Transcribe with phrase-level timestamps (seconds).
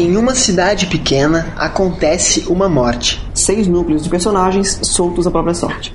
[0.00, 3.20] Em uma cidade pequena acontece uma morte.
[3.34, 5.92] Seis núcleos de personagens soltos à própria sorte.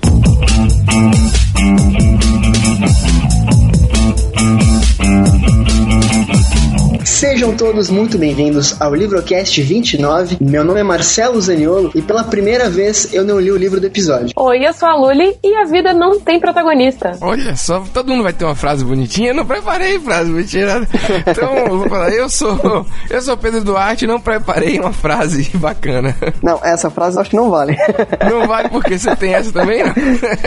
[7.15, 10.35] Sejam todos muito bem-vindos ao Livrocast 29.
[10.41, 13.87] Meu nome é Marcelo Zaniolo e pela primeira vez eu não li o livro do
[13.87, 14.33] episódio.
[14.35, 17.17] Oi, eu sou a Luli e a vida não tem protagonista.
[17.21, 19.29] Olha só, todo mundo vai ter uma frase bonitinha.
[19.29, 20.65] Eu não preparei frase bonitinha.
[21.25, 26.13] Então, eu vou falar, eu sou, eu sou Pedro Duarte, não preparei uma frase bacana.
[26.43, 27.77] Não, essa frase eu acho que não vale.
[28.29, 29.93] Não vale porque você tem essa também, não?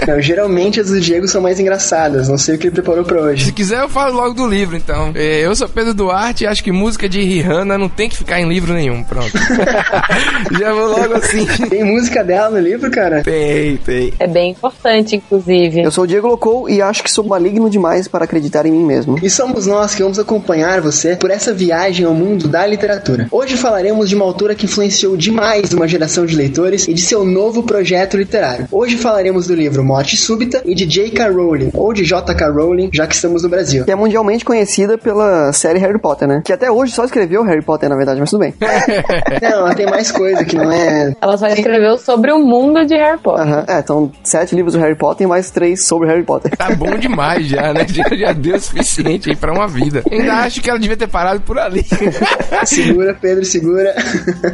[0.07, 2.29] Não, geralmente as do Diego são mais engraçadas.
[2.29, 3.47] Não sei o que ele preparou pra hoje.
[3.47, 5.13] Se quiser, eu falo logo do livro, então.
[5.15, 8.41] É, Eu sou Pedro Duarte e acho que música de Rihanna não tem que ficar
[8.41, 9.03] em livro nenhum.
[9.03, 9.33] Pronto.
[10.59, 11.47] Já vou logo assim.
[11.69, 13.23] Tem música dela no livro, cara?
[13.23, 14.13] Tem, tem.
[14.19, 15.83] É bem importante, inclusive.
[15.83, 18.85] Eu sou o Diego Locou e acho que sou maligno demais para acreditar em mim
[18.85, 19.19] mesmo.
[19.23, 23.29] E somos nós que vamos acompanhar você por essa viagem ao mundo da literatura.
[23.31, 27.25] Hoje falaremos de uma autora que influenciou demais uma geração de leitores e de seu
[27.25, 28.67] novo projeto literário.
[28.71, 31.29] Hoje falaremos do livro Morte Súbita e de J.K.
[31.31, 32.49] Rowling, ou de J.K.
[32.49, 33.85] Rowling, já que estamos no Brasil.
[33.85, 36.43] Que é mundialmente conhecida pela série Harry Potter, né?
[36.49, 38.55] Que até hoje só escreveu Harry Potter, na verdade, mas tudo bem.
[39.43, 41.15] Não, ela tem mais coisa que não é.
[41.21, 43.47] Ela só escreveu sobre o mundo de Harry Potter.
[43.47, 43.65] Aham.
[43.69, 46.57] É, então sete livros do Harry Potter e mais três sobre Harry Potter.
[46.57, 47.85] Tá bom demais já, né?
[47.87, 50.03] Já, já deu o suficiente aí pra uma vida.
[50.11, 51.85] Ainda acho que ela devia ter parado por ali.
[52.65, 53.95] Segura, Pedro, segura.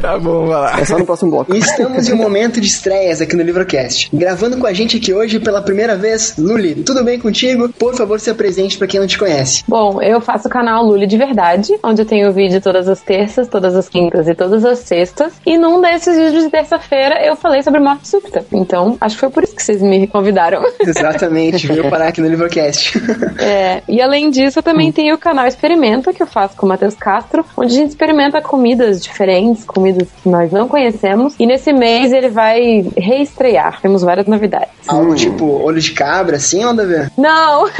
[0.01, 0.79] tá bom, vai lá.
[0.81, 1.55] É só no próximo bloco.
[1.55, 4.09] E estamos em um momento de estreias aqui no Livrocast.
[4.13, 7.69] Gravando com a gente aqui hoje pela primeira vez, Luli, tudo bem contigo?
[7.69, 9.63] Por favor, se apresente pra quem não te conhece.
[9.65, 13.47] Bom, eu faço o canal Luli de Verdade, onde eu tenho vídeo todas as terças,
[13.47, 15.33] todas as quintas e todas as sextas.
[15.45, 18.45] E num desses vídeos de terça-feira eu falei sobre morte súbita.
[18.51, 20.63] Então, acho que foi por isso que vocês me convidaram.
[20.79, 22.95] Exatamente, veio parar aqui no Livrocast.
[23.37, 26.69] É, e além disso, eu também tenho o canal Experimenta, que eu faço com o
[26.69, 31.35] Matheus Castro, onde a gente experimenta comidas diferentes, comidas que nós não conhecemos.
[31.37, 33.81] E nesse mês ele vai reestrear.
[33.81, 34.69] Temos várias novidades.
[34.87, 37.11] Algo tipo olho de cabra, assim, ou ver?
[37.17, 37.69] Não!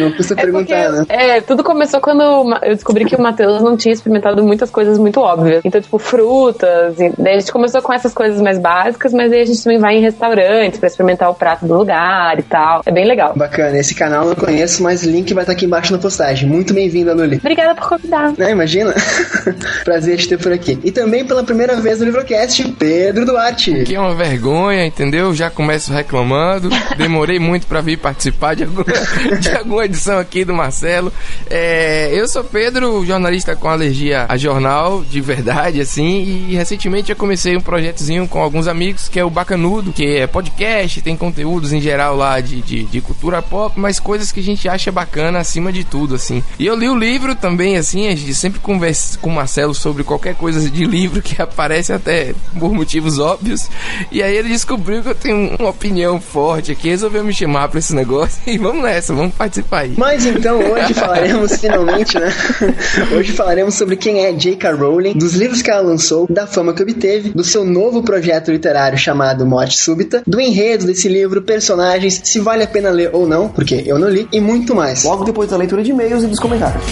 [0.00, 1.06] Não custa É porque, perguntar, né?
[1.08, 5.20] é, tudo começou quando eu descobri que o Matheus não tinha experimentado muitas coisas muito
[5.20, 5.62] óbvias.
[5.64, 6.98] Então, tipo, frutas.
[6.98, 9.78] E daí a gente começou com essas coisas mais básicas, mas aí a gente também
[9.78, 12.82] vai em restaurantes pra experimentar o prato do lugar e tal.
[12.84, 13.32] É bem legal.
[13.36, 16.48] Bacana, esse canal eu não conheço, mas o link vai estar aqui embaixo na postagem.
[16.48, 17.36] Muito bem-vinda, Luli.
[17.36, 18.32] Obrigada por convidar.
[18.36, 18.94] Né, imagina?
[19.84, 20.78] Prazer te ter por aqui.
[20.84, 23.84] E também pela primeira vez no Livrocast, Pedro Duarte.
[23.84, 25.34] Que é uma vergonha, entendeu?
[25.34, 26.68] Já começo reclamando.
[26.96, 28.84] Demorei muito pra vir participar de alguma,
[29.40, 31.12] de alguma edição aqui do Marcelo.
[31.50, 36.46] É, eu sou Pedro, jornalista com alergia a jornal, de verdade, assim.
[36.48, 40.26] E recentemente eu comecei um projetozinho com alguns amigos, que é o Bacanudo, que é
[40.26, 44.42] podcast, tem conteúdos em geral lá de, de, de cultura pop, mas coisas que a
[44.42, 46.42] gente acha bacana acima de tudo, assim.
[46.58, 50.02] E eu li o livro também, assim, a gente sempre conversa com o Marcelo sobre
[50.02, 53.68] qualquer coisa de livro que aparece até por motivos óbvios.
[54.10, 57.78] E aí ele descobriu que eu tenho uma opinião forte aqui, resolveu me chamar pra
[57.78, 59.94] esse negócio e vamos nessa, vamos participar aí.
[59.96, 62.32] Mas então hoje falaremos finalmente, né?
[63.16, 64.72] Hoje falaremos sobre quem é J.K.
[64.72, 68.98] Rowling, dos livros que ela lançou, da fama que obteve, do seu novo projeto literário
[68.98, 73.48] chamado Morte Súbita, do enredo desse livro, personagens, se vale a pena ler ou não,
[73.48, 75.04] porque eu não li, e muito mais.
[75.04, 76.82] Logo depois da leitura de e-mails e dos comentários.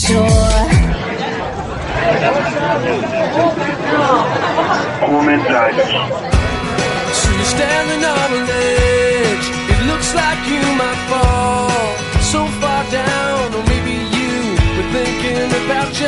[0.00, 0.79] So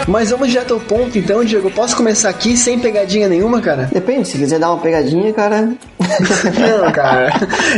[0.09, 1.71] Mas vamos direto ao ponto então, Diego.
[1.71, 3.89] Posso começar aqui sem pegadinha nenhuma, cara?
[3.93, 5.73] Depende, se quiser dar uma pegadinha, cara.
[6.21, 7.33] Não, cara.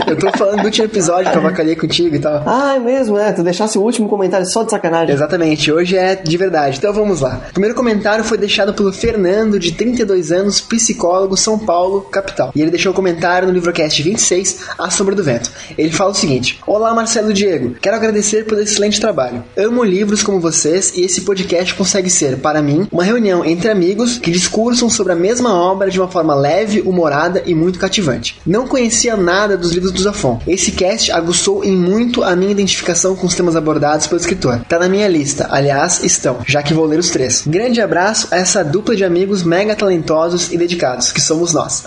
[0.06, 2.42] Eu tô falando do último episódio que eu avacalhei contigo e tal.
[2.46, 3.32] Ah, é mesmo, é.
[3.32, 5.14] Tu deixasse o último comentário só de sacanagem.
[5.14, 6.78] Exatamente, hoje é de verdade.
[6.78, 7.40] Então vamos lá.
[7.50, 12.52] O primeiro comentário foi deixado pelo Fernando, de 32 anos, psicólogo, São Paulo, capital.
[12.54, 15.50] E ele deixou o comentário no livrocast 26, A Sombra do Vento.
[15.76, 17.74] Ele fala o seguinte: Olá, Marcelo Diego.
[17.80, 19.44] Quero agradecer pelo excelente trabalho.
[19.56, 24.18] Amo livros como vocês e esse podcast consegue ser, para mim, uma reunião entre amigos
[24.18, 28.23] que discursam sobre a mesma obra de uma forma leve, humorada e muito cativante.
[28.46, 30.40] Não conhecia nada dos livros do Zafon.
[30.46, 34.60] Esse cast aguçou em muito a minha identificação com os temas abordados pelo escritor.
[34.68, 37.44] Tá na minha lista, aliás, estão, já que vou ler os três.
[37.46, 41.82] Grande abraço a essa dupla de amigos mega talentosos e dedicados, que somos nós.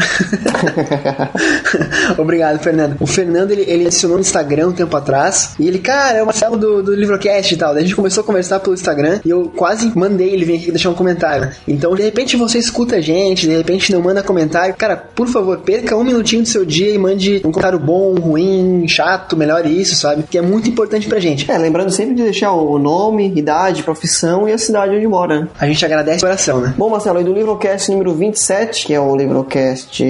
[2.17, 2.97] Obrigado, Fernando.
[2.99, 6.25] O Fernando, ele, ele adicionou no Instagram um tempo atrás, e ele, cara, é o
[6.25, 7.73] Marcelo do, do Livrocast e tal.
[7.73, 10.71] Daí a gente começou a conversar pelo Instagram, e eu quase mandei ele vir aqui
[10.71, 11.51] deixar um comentário.
[11.67, 14.75] Então, de repente você escuta a gente, de repente não manda comentário.
[14.75, 18.15] Cara, por favor, perca um minuto minutinho do seu dia e mande um comentário bom,
[18.15, 20.23] ruim, chato, melhor isso, sabe?
[20.23, 21.49] Que é muito importante pra gente.
[21.49, 25.41] É, lembrando sempre de deixar o nome, idade, profissão e a cidade onde mora.
[25.41, 25.47] né?
[25.59, 26.73] A gente agradece de coração, né?
[26.77, 30.03] Bom, Marcelo, e do Livrocast número 27, que é o Livrocast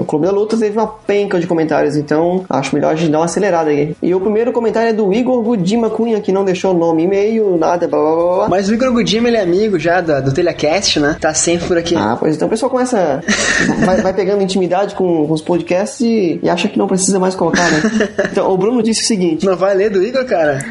[0.00, 3.18] O Clube da Luta, teve uma penca de comentários, então acho melhor a gente dar
[3.18, 3.96] uma acelerada aí.
[4.02, 7.88] E o primeiro comentário é do Igor Gudima Cunha, que não deixou nome, e-mail, nada,
[7.88, 8.48] blá blá blá blá.
[8.48, 11.16] Mas o Igor Gudima, ele é amigo já do, do Telecast, né?
[11.20, 11.94] Tá sempre por aqui.
[11.96, 13.22] Ah, pois então o pessoal começa.
[13.84, 17.34] vai, vai pegando intimidade com, com os podcasts e, e acha que não precisa mais
[17.34, 17.82] colocar, né?
[18.30, 20.58] Então, o Bruno disse o seguinte: Não vai ler do Igor, cara?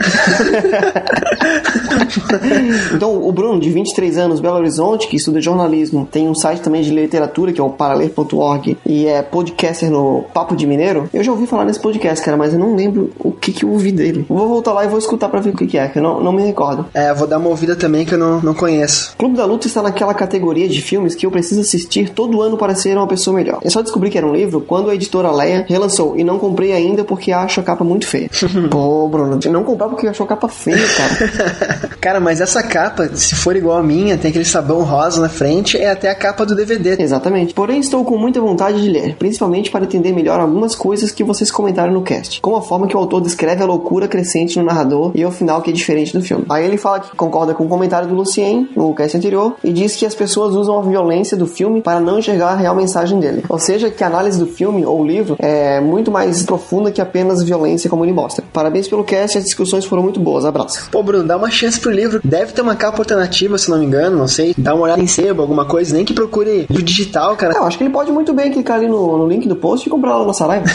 [2.93, 6.81] Então, o Bruno, de 23 anos, Belo Horizonte, que estuda jornalismo, tem um site também
[6.81, 11.09] de literatura, que é o paraler.org, e é podcaster no Papo de Mineiro.
[11.13, 13.69] Eu já ouvi falar nesse podcast, cara, mas eu não lembro o que, que eu
[13.69, 14.25] ouvi dele.
[14.27, 16.21] Vou voltar lá e vou escutar pra ver o que, que é, que eu não,
[16.21, 16.85] não me recordo.
[16.93, 19.15] É, vou dar uma ouvida também que eu não, não conheço.
[19.17, 22.75] Clube da Luta está naquela categoria de filmes que eu preciso assistir todo ano para
[22.75, 23.59] ser uma pessoa melhor.
[23.63, 26.73] Eu só descobri que era um livro quando a editora Leia relançou e não comprei
[26.73, 28.29] ainda porque acho a capa muito feia.
[28.69, 31.95] Pô, Bruno, não comprar porque achou a capa feia, cara.
[32.05, 35.75] Cara, mas essa capa, se for igual a minha, tem aquele sabão rosa na frente,
[35.75, 37.01] é até a capa do DVD.
[37.01, 37.51] Exatamente.
[37.53, 41.49] Porém, estou com muita vontade de ler, principalmente para entender melhor algumas coisas que vocês
[41.49, 45.11] comentaram no cast, como a forma que o autor descreve a loucura crescente no narrador
[45.15, 46.45] e o final que é diferente do filme.
[46.47, 49.95] Aí ele fala que concorda com o comentário do Lucien no cast anterior e diz
[49.95, 53.43] que as pessoas usam a violência do filme para não enxergar a real mensagem dele.
[53.49, 57.43] Ou seja, que a análise do filme ou livro é muito mais profunda que apenas
[57.43, 58.43] violência como ele mostra.
[58.53, 60.45] Parabéns pelo cast, as discussões foram muito boas.
[60.45, 60.87] Abraço.
[60.91, 62.19] Pô, Bruno, dá uma chance pro livro.
[62.23, 64.53] Deve ter uma capa alternativa, se não me engano, não sei.
[64.57, 65.95] Dá uma olhada em sebo, alguma coisa.
[65.95, 67.55] Nem que procure livro digital, cara.
[67.55, 69.89] Eu acho que ele pode muito bem clicar ali no, no link do post e
[69.89, 70.65] comprar lá na Saraiva.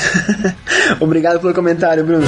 [1.00, 2.26] Obrigado pelo comentário, Bruno.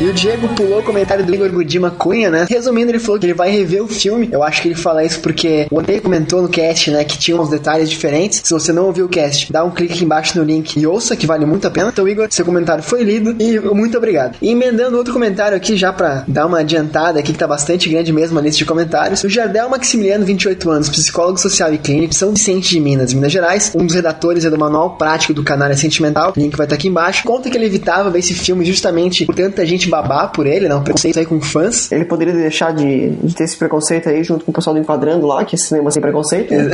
[0.00, 2.46] E o Diego pulou o comentário do Igor Gudima Cunha, né?
[2.48, 4.28] Resumindo, ele falou que ele vai rever o filme.
[4.30, 7.02] Eu acho que ele fala isso porque o Andrei comentou no cast, né?
[7.02, 8.42] Que tinha uns detalhes diferentes.
[8.44, 11.16] Se você não ouviu o cast, dá um clique aqui embaixo no link e ouça,
[11.16, 11.88] que vale muito a pena.
[11.88, 14.36] Então, Igor, seu comentário foi lido e muito obrigado.
[14.40, 18.12] E emendando outro comentário aqui, já pra dar uma adiantada aqui, que tá bastante grande
[18.12, 19.24] mesmo a lista de comentários.
[19.24, 23.72] O Jardel Maximiliano, 28 anos, psicólogo social e clínico, São Vicente de Minas, Minas Gerais.
[23.74, 26.32] Um dos redatores é do Manual Prático do Canal Sentimental.
[26.36, 27.24] O link vai estar aqui embaixo.
[27.24, 30.74] Conta que ele evitava ver esse filme justamente por tanta gente babar por ele, né?
[30.74, 31.90] Um preconceito aí com fãs.
[31.90, 35.26] Ele poderia deixar de, de ter esse preconceito aí junto com o pessoal do Enquadrando
[35.26, 36.54] lá, que é cinema sem preconceito.
[36.54, 36.70] né?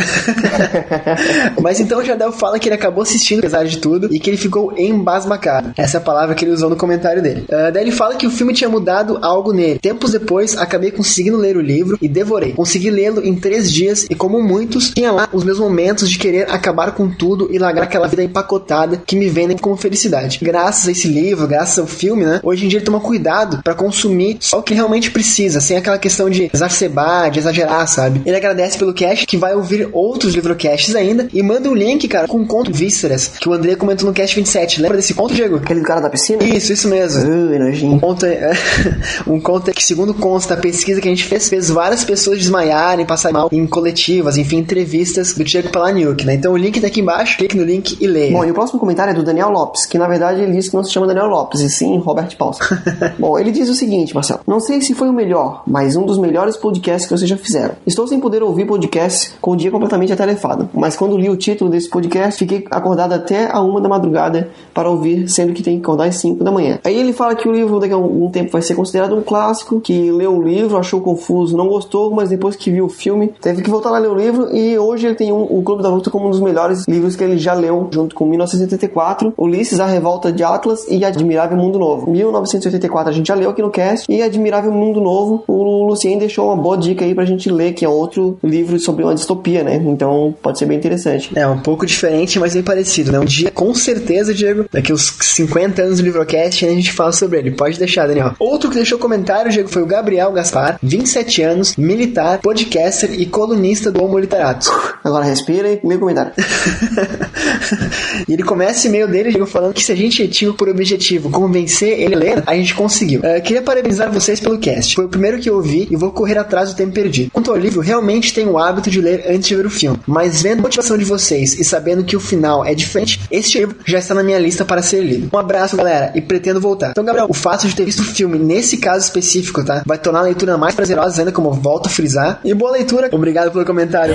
[1.60, 4.36] Mas então o Jardel fala que ele acabou assistindo, apesar de tudo, e que ele
[4.36, 5.72] ficou embasbacado.
[5.76, 7.44] Essa é a palavra que ele usou no comentário dele.
[7.50, 9.78] Ah, daí ele fala que o filme tinha mudado algo nele.
[9.78, 12.52] Tempos depois, acabei conseguindo ler o livro e devorei.
[12.52, 16.50] Consegui lê-lo em três dias e, como muitos, tinha lá os meus momentos de querer
[16.50, 20.38] acabar com tudo e largar aquela vida empacotada que me vendem como felicidade.
[20.42, 22.40] Graças a esse livro, graças ao filme, né?
[22.42, 25.98] Hoje em dia ele toma cuidado pra consumir só o que realmente precisa, sem aquela
[25.98, 28.22] questão de exacerbar, de exagerar, sabe?
[28.24, 32.26] Ele agradece pelo cast, que vai ouvir outros livrocasts ainda, e manda um link, cara,
[32.26, 34.80] com um conto Vísceras, que o André comentou no cast 27.
[34.80, 35.56] Lembra desse conto, Diego?
[35.56, 36.42] Aquele do cara da piscina?
[36.42, 37.22] Isso, isso mesmo.
[37.28, 37.94] Ui, nojinho.
[37.94, 38.52] Um conto, é,
[39.26, 43.04] um conto que, segundo consta, a pesquisa que a gente fez, fez várias pessoas desmaiarem,
[43.04, 46.34] passar mal em coletivas, enfim, entrevistas do Diego Palaniuk, né?
[46.34, 48.32] Então o link tá aqui embaixo, clique no link e leia.
[48.32, 50.76] Bom, e o próximo comentário é do Daniel Lopes, que na verdade ele disse que
[50.76, 52.58] não se chama Daniel Lopes, e sim Robert Paus.
[53.18, 54.40] Bom, ele diz o seguinte, Marcelo.
[54.46, 57.74] Não sei se foi o melhor, mas um dos melhores podcasts que vocês já fizeram.
[57.86, 61.70] Estou sem poder ouvir podcasts com o dia completamente atarefado, mas quando li o título
[61.70, 65.82] desse podcast, fiquei acordado até a uma da madrugada para ouvir, sendo que tem que
[65.82, 66.78] acordar às 5 da manhã.
[66.84, 69.80] Aí ele fala que o livro daqui a algum tempo vai ser considerado um clássico,
[69.80, 73.62] que leu o livro, achou confuso, não gostou, mas depois que viu o filme, teve
[73.62, 76.10] que voltar lá ler o livro e hoje ele tem um, o Clube da Luta
[76.10, 80.32] como um dos melhores livros que ele já leu, junto com 1984, Ulisses, A Revolta
[80.32, 82.10] de Atlas e Admirável Mundo Novo.
[82.10, 86.46] 1984 a gente já leu aqui no cast e Admirável Mundo Novo, o Lucien deixou
[86.46, 89.76] uma boa dica aí pra gente ler, que é outro livro sobre uma distopia, né?
[89.76, 91.30] Então pode ser bem interessante.
[91.34, 93.18] É, um pouco diferente, mas bem parecido, né?
[93.18, 97.38] Um dia, com certeza, Diego, daqui uns 50 anos do Livrocast, a gente fala sobre
[97.38, 97.50] ele.
[97.50, 98.34] Pode deixar, Daniel.
[98.38, 103.90] Outro que deixou comentário, Diego, foi o Gabriel Gaspar, 27 anos, militar, podcaster e colunista
[103.90, 104.70] do Homo Literatus.
[105.02, 106.32] Agora respira e lê o comentário.
[108.28, 111.30] e ele começa o e-mail dele, Diego, falando que se a gente tinha por objetivo
[111.30, 113.20] convencer ele a ler, a gente conseguiu.
[113.20, 114.94] Uh, queria parabenizar vocês pelo cast.
[114.94, 117.30] Foi o primeiro que eu ouvi e vou correr atrás do tempo perdido.
[117.32, 119.98] Quanto ao livro, realmente tenho o hábito de ler antes de ver o filme.
[120.06, 123.76] Mas vendo a motivação de vocês e sabendo que o final é diferente, este livro
[123.84, 125.28] já está na minha lista para ser lido.
[125.32, 126.90] Um abraço, galera, e pretendo voltar.
[126.90, 129.82] Então, Gabriel, o fato de ter visto o filme nesse caso específico, tá?
[129.84, 132.40] Vai tornar a leitura mais prazerosa ainda, como eu volto a frisar.
[132.44, 133.08] E boa leitura.
[133.12, 134.14] Obrigado pelo comentário.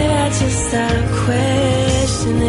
[1.29, 1.78] I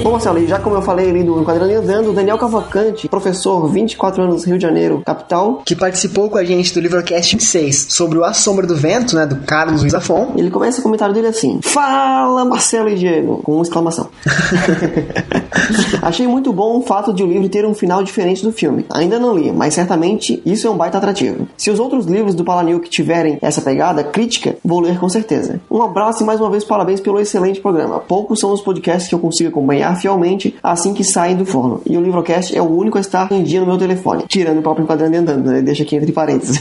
[0.02, 3.68] Bom, Marcelo, e já como eu falei ali do Quadrante Andando, o Daniel Cavalcante, professor,
[3.68, 8.18] 24 anos, Rio de Janeiro, capital, Que participou com a gente do Livrocast 26 sobre
[8.18, 9.26] o A Sombra do Vento, né?
[9.26, 10.32] Do Carlos Luiz Afon.
[10.36, 13.40] ele começa o comentário dele assim: Fala, Marcelo e Diego!
[13.44, 14.08] Com uma exclamação.
[16.02, 18.84] Achei muito bom o fato de o livro ter um final diferente do filme.
[18.90, 21.46] Ainda não li, mas certamente isso é um baita atrativo.
[21.56, 25.60] Se os outros livros do Palaniuk tiverem essa pegada crítica, vou ler com certeza.
[25.70, 28.00] Um abraço e mais uma vez parabéns pelo excelente programa.
[28.00, 31.82] Poucos são os podcasts que eu consigo acompanhar fielmente assim que saem do forno.
[31.86, 34.24] E o Livrocast é o único a estar em dia no meu telefone.
[34.26, 35.60] Tirando o próprio enquadrando e andando, né?
[35.62, 36.60] Deixa aqui entre parênteses.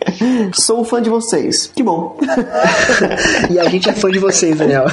[0.52, 1.70] Sou fã de vocês.
[1.74, 2.16] Que bom.
[3.50, 4.84] E a gente é fã de vocês, Daniel.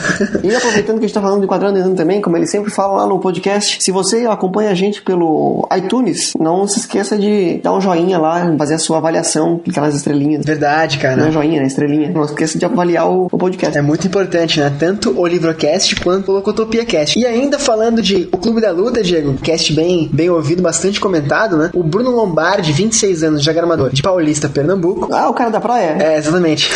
[0.43, 3.01] E aproveitando que a gente tá falando do Quadrando Andando também, como ele sempre fala
[3.01, 7.73] lá no podcast, se você acompanha a gente pelo iTunes, não se esqueça de dar
[7.73, 10.45] um joinha lá, fazer a sua avaliação, clicar nas estrelinhas.
[10.45, 11.31] Verdade, Não é cara.
[11.31, 11.67] joinha, né?
[11.67, 12.11] Estrelinha.
[12.11, 13.77] Não esqueça de avaliar o, o podcast.
[13.77, 14.71] É muito importante, né?
[14.77, 17.17] Tanto o Livrocast quanto o Locotopia Cast.
[17.19, 21.57] E ainda falando de O Clube da Luta, Diego, cast bem, bem ouvido, bastante comentado,
[21.57, 21.69] né?
[21.73, 25.13] O Bruno Lombardi, 26 anos, diagramador, de Paulista, Pernambuco.
[25.13, 25.97] Ah, o cara da praia?
[25.99, 26.69] É, exatamente.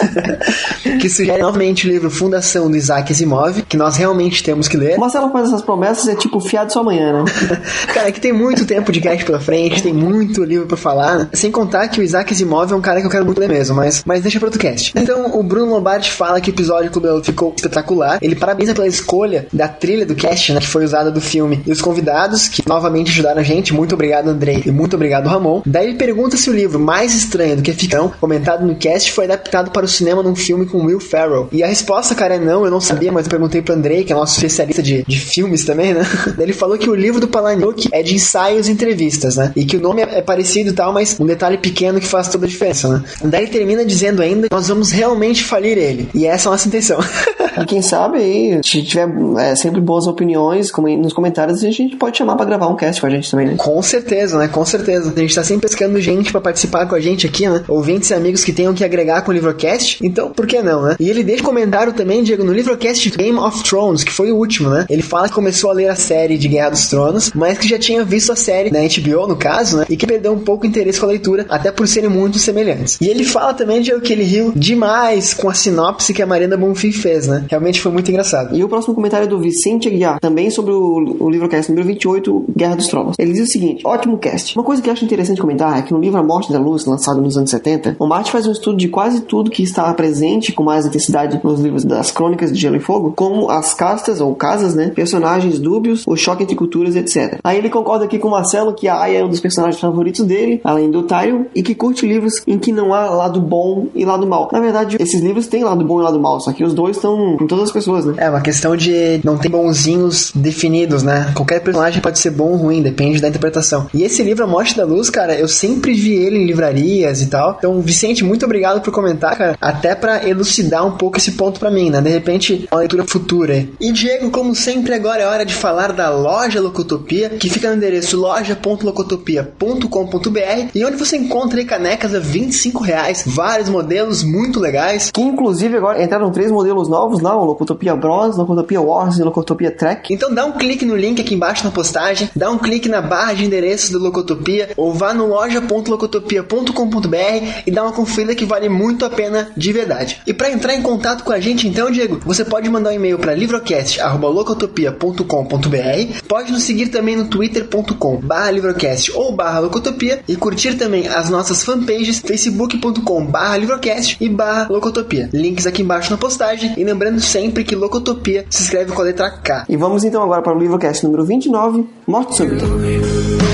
[1.00, 4.98] que sugere novamente o livro Fundação do Isaac Asimov, que nós realmente temos que ler.
[4.98, 7.24] Marcelo faz essas promessas é tipo fiado só amanhã, né?
[7.92, 11.18] Cara, é que tem muito tempo de cast pela frente, tem muito livro pra falar,
[11.18, 11.28] né?
[11.32, 13.76] Sem contar que o Isaac Asimov é um cara que eu quero muito ler mesmo,
[13.76, 14.92] mas, mas deixa pra outro cast.
[14.96, 18.18] Então, o Bruno Lombardi fala que o episódio do Clube da Luta ficou espetacular.
[18.20, 20.60] Ele parabeniza pela escolha da trilha do cast, né?
[20.60, 21.62] Que foi usada do filme.
[21.66, 23.72] E os convidados, que novamente ajudaram a gente.
[23.72, 24.62] Muito obrigado, Andrei.
[24.64, 25.62] E muito obrigado, Ramon.
[25.64, 29.24] Daí ele pergunta se o livro mais estranho do que ficção, comentado no cast, foi
[29.24, 31.48] adaptado para o cinema num filme com Will Ferrell.
[31.52, 32.64] E a resposta, cara, é não.
[32.64, 35.64] Eu não sabia, mas eu perguntei pro Andrei, que é nosso especialista de, de filmes
[35.64, 36.02] também, né?
[36.36, 39.52] Daí ele falou que o livro do Palahniuk é de ensaios e entrevistas, né?
[39.56, 42.28] E que o nome é é parecido e tal, mas um detalhe pequeno que faz
[42.28, 43.02] toda a diferença, né?
[43.24, 46.08] Daí termina dizendo ainda que nós vamos realmente falir ele.
[46.14, 46.98] E essa é a nossa intenção.
[47.60, 49.08] E quem sabe aí, se tiver
[49.38, 53.06] é, sempre boas opiniões nos comentários, a gente pode chamar pra gravar um cast com
[53.06, 53.54] a gente também, né?
[53.56, 54.48] Com certeza, né?
[54.48, 55.12] Com certeza.
[55.14, 57.62] A gente tá sempre pescando gente pra participar com a gente aqui, né?
[57.68, 59.98] Ouvintes e amigos que tenham que agregar com o Livrocast.
[60.02, 60.96] Então, por que não, né?
[60.98, 64.36] E ele deixa um comentário também, Diego, no Livrocast Game of Thrones, que foi o
[64.36, 64.86] último, né?
[64.88, 67.78] Ele fala que começou a ler a série de Guerra dos Tronos, mas que já
[67.78, 69.86] tinha visto a série na HBO, no caso, né?
[69.88, 72.98] E que perdeu um pouco o interesse com a leitura, até por serem muito semelhantes.
[73.00, 76.56] E ele fala também, Diego, que ele riu demais com a sinopse que a Marina
[76.56, 77.44] Bonfim fez, né?
[77.48, 78.56] Realmente foi muito engraçado.
[78.56, 81.88] E o próximo comentário é do Vicente Aguiar, também sobre o, o livro cast número
[81.88, 83.16] 28, Guerra dos Tronos.
[83.18, 84.56] Ele diz o seguinte: ótimo cast.
[84.56, 87.20] Uma coisa que acho interessante comentar é que no livro A Morte da Luz, lançado
[87.20, 90.62] nos anos 70, o Martin faz um estudo de quase tudo que está presente com
[90.62, 94.74] mais intensidade nos livros das Crônicas de Gelo e Fogo, como as castas ou casas,
[94.74, 94.90] né?
[94.94, 97.38] Personagens dúbios, o choque entre culturas, etc.
[97.42, 100.24] Aí ele concorda aqui com o Marcelo que a Aya é um dos personagens favoritos
[100.24, 104.04] dele, além do Tyrion, e que curte livros em que não há lado bom e
[104.04, 104.48] lado mal.
[104.52, 107.36] Na verdade, esses livros têm lado bom e lado mal, só que os dois estão
[107.40, 108.14] em todas as pessoas, né?
[108.16, 111.32] É uma questão de não ter bonzinhos definidos, né?
[111.34, 113.88] Qualquer personagem pode ser bom ou ruim, depende da interpretação.
[113.92, 117.26] E esse livro, A Morte da Luz, cara, eu sempre vi ele em livrarias e
[117.26, 117.56] tal.
[117.58, 119.56] Então, Vicente, muito obrigado por comentar, cara.
[119.60, 122.00] Até pra elucidar um pouco esse ponto pra mim, né?
[122.00, 123.66] De repente, uma leitura futura.
[123.80, 127.76] E Diego, como sempre, agora é hora de falar da loja Locotopia, que fica no
[127.76, 135.10] endereço loja.locotopia.com.br e onde você encontra canecas a 25 reais, vários modelos muito legais.
[135.10, 139.70] Que inclusive agora entraram três modelos novos lá, o Locotopia Bronze, Locotopia Wars e Locotopia
[139.70, 140.12] Trek.
[140.12, 143.34] Então dá um clique no link aqui embaixo na postagem, dá um clique na barra
[143.34, 149.04] de endereços do Locotopia ou vá no loja.locotopia.com.br e dá uma conferida que vale muito
[149.04, 150.20] a pena de verdade.
[150.26, 153.16] E para entrar em contato com a gente então, Diego, você pode mandar um e-mail
[153.18, 161.30] para livrocast@locotopia.com.br, pode nos seguir também no twitter.com/livrocast ou barra locotopia e curtir também as
[161.30, 165.30] nossas fanpages facebook.com/livrocast e barra locotopia.
[165.32, 169.19] Links aqui embaixo na postagem e lembrando sempre que locotopia se escreve com a letra
[169.28, 169.64] K.
[169.68, 173.49] E vamos então agora para o Livrocast número 29, Morte Súbita.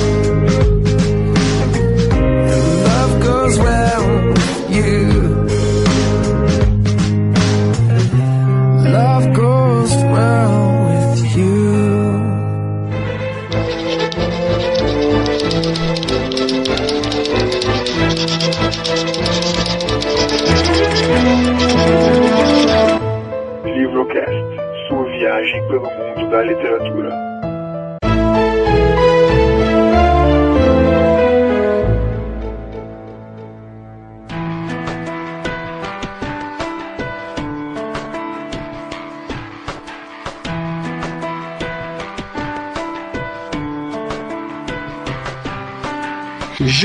[25.63, 27.36] Pelo mundo da literatura.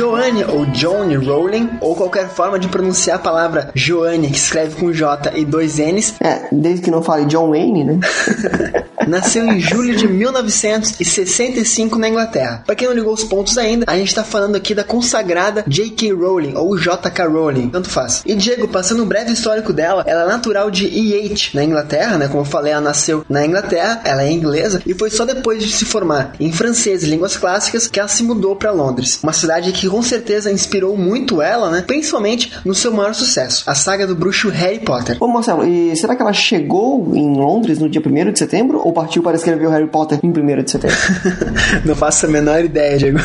[0.02, 4.92] Joanne ou Johnny Rowling, ou qualquer forma de pronunciar a palavra Joanne, que escreve com
[4.92, 8.00] J e dois N's, É, desde que não fale John Wayne, né?
[9.08, 12.64] nasceu em julho de 1965 na Inglaterra.
[12.66, 16.14] Pra quem não ligou os pontos ainda, a gente tá falando aqui da consagrada J.K.
[16.14, 17.28] Rowling ou J.K.
[17.28, 18.22] Rowling, tanto faz.
[18.26, 22.28] E Diego, passando um breve histórico dela, ela é natural de E8 na Inglaterra, né?
[22.28, 25.72] Como eu falei, ela nasceu na Inglaterra, ela é inglesa e foi só depois de
[25.72, 29.20] se formar em francês e línguas clássicas que ela se mudou pra Londres.
[29.24, 31.84] Uma cidade que com certeza inspirou muito ela, né?
[31.86, 35.18] Principalmente no seu maior sucesso, a saga do bruxo Harry Potter.
[35.20, 38.94] Ô Marcelo, e será que ela chegou em Londres no dia 1 de setembro ou
[38.94, 40.98] partiu para escrever o Harry Potter em 1 de setembro?
[41.84, 43.20] não faço a menor ideia, Diego.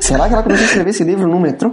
[0.00, 1.72] será que ela começou a escrever esse livro no metrô?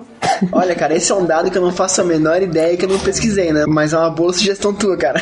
[0.52, 2.90] Olha, cara, esse é um dado que eu não faço a menor ideia que eu
[2.90, 3.66] não pesquisei, né?
[3.68, 5.22] Mas é uma boa sugestão tua, cara.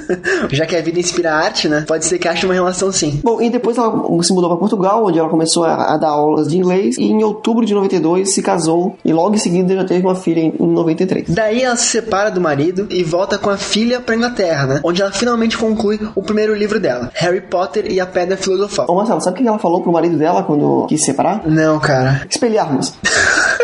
[0.50, 1.84] Já que a vida inspira arte, né?
[1.86, 3.20] Pode ser que ache uma relação sim.
[3.22, 3.92] Bom, e depois ela
[4.22, 7.22] se mudou para Portugal, onde ela começou a, a dar aulas de inglês, e em
[7.22, 10.66] outubro de 92 se casou, e logo em seguida já teve uma filha em, em
[10.66, 11.28] 93.
[11.28, 14.80] Daí ela se separa do marido e volta com a filha pra Inglaterra, né?
[14.82, 18.86] Onde ela finalmente conclui o primeiro livro dela, Harry Potter e a Pedra Filosofal.
[18.88, 21.42] Ô Marcelo, sabe o que ela falou pro marido dela quando quis se separar?
[21.46, 22.26] Não, cara.
[22.28, 22.94] Espelharmos.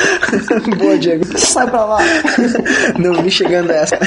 [0.78, 1.24] Boa, Diego.
[1.38, 1.98] Sai pra lá.
[2.98, 3.98] Não vi chegando essa.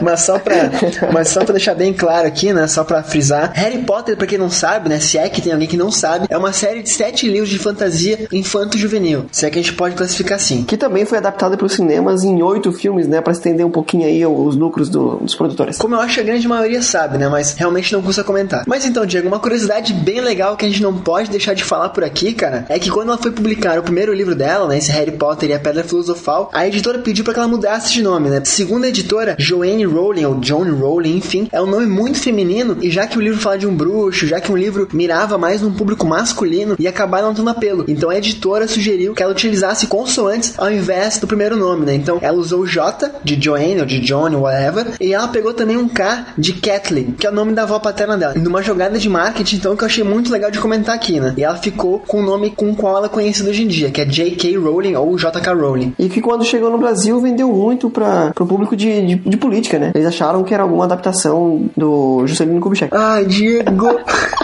[0.00, 0.70] Mas só pra,
[1.12, 2.66] mas só pra deixar bem claro aqui, né?
[2.66, 3.52] Só pra frisar.
[3.54, 5.00] Harry Potter, pra quem não sabe, né?
[5.00, 7.58] Se é que tem alguém que não sabe, é uma série de sete livros de
[7.58, 9.26] fantasia infanto-juvenil.
[9.32, 10.62] Se é que a gente pode classificar assim.
[10.64, 13.20] Que também foi adaptada para os cinemas em oito filmes, né?
[13.20, 15.78] Pra estender um pouquinho aí os lucros do- dos produtores.
[15.78, 17.28] Como eu acho que a grande maioria sabe, né?
[17.28, 18.64] Mas realmente não custa comentar.
[18.66, 21.90] Mas então, Diego, uma curiosidade bem legal que a gente não pode deixar de falar
[21.90, 24.78] por aqui, cara, é que quando ela foi publicar o primeiro livro dela, né?
[24.78, 28.02] Esse Harry Potter e a Pedra Filosofal, a editora pediu pra que ela mudasse de
[28.02, 28.42] nome, né?
[28.44, 32.90] Segundo a editora, Joanne Rowling, ou John Rowling, enfim, é um nome muito feminino, e
[32.90, 35.72] já que o livro fala de um bruxo, já que um livro mirava mais num
[35.72, 37.84] público masculino, ia acabar não tendo apelo.
[37.88, 41.94] Então a editora sugeriu que ela utilizasse consoantes ao invés do primeiro nome, né?
[41.94, 45.76] Então ela usou o J de Joanne ou de John, whatever, e ela pegou também
[45.76, 48.34] um K de Kathleen, que é o nome da avó paterna dela.
[48.34, 51.34] Numa jogada de marketing, então, que eu achei muito legal de comentar aqui, né?
[51.36, 53.90] E ela ficou com o nome com o qual ela é conhecida hoje em dia,
[53.90, 54.56] que é J.K.
[54.56, 55.52] Rowling ou J.K.
[55.52, 55.94] Rowling.
[55.98, 59.78] E que quando chegou no Brasil vendeu muito para o público de, de, de política,
[59.78, 59.92] né?
[59.94, 62.94] Eles acharam que era alguma adaptação do Juscelino Kubitschek.
[62.94, 63.88] Ai, Diego!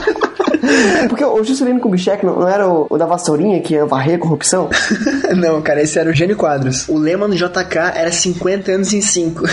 [1.08, 4.18] Porque o Juscelino Kubitschek não, não era o, o da vassourinha que ia varrer a
[4.18, 4.68] corrupção?
[5.36, 6.88] Não, cara, esse era o Gênio Quadros.
[6.88, 9.44] O lema do JK era 50 anos em 5.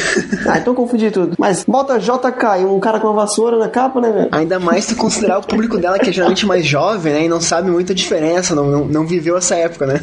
[0.48, 1.36] Ah, então confundi tudo.
[1.38, 4.30] Mas bota JK e um cara com uma vassoura na capa, né, velho?
[4.32, 7.26] Ainda mais se considerar o público dela, que é geralmente mais jovem, né?
[7.26, 10.00] E não sabe muita diferença, não, não, não viveu essa época, né?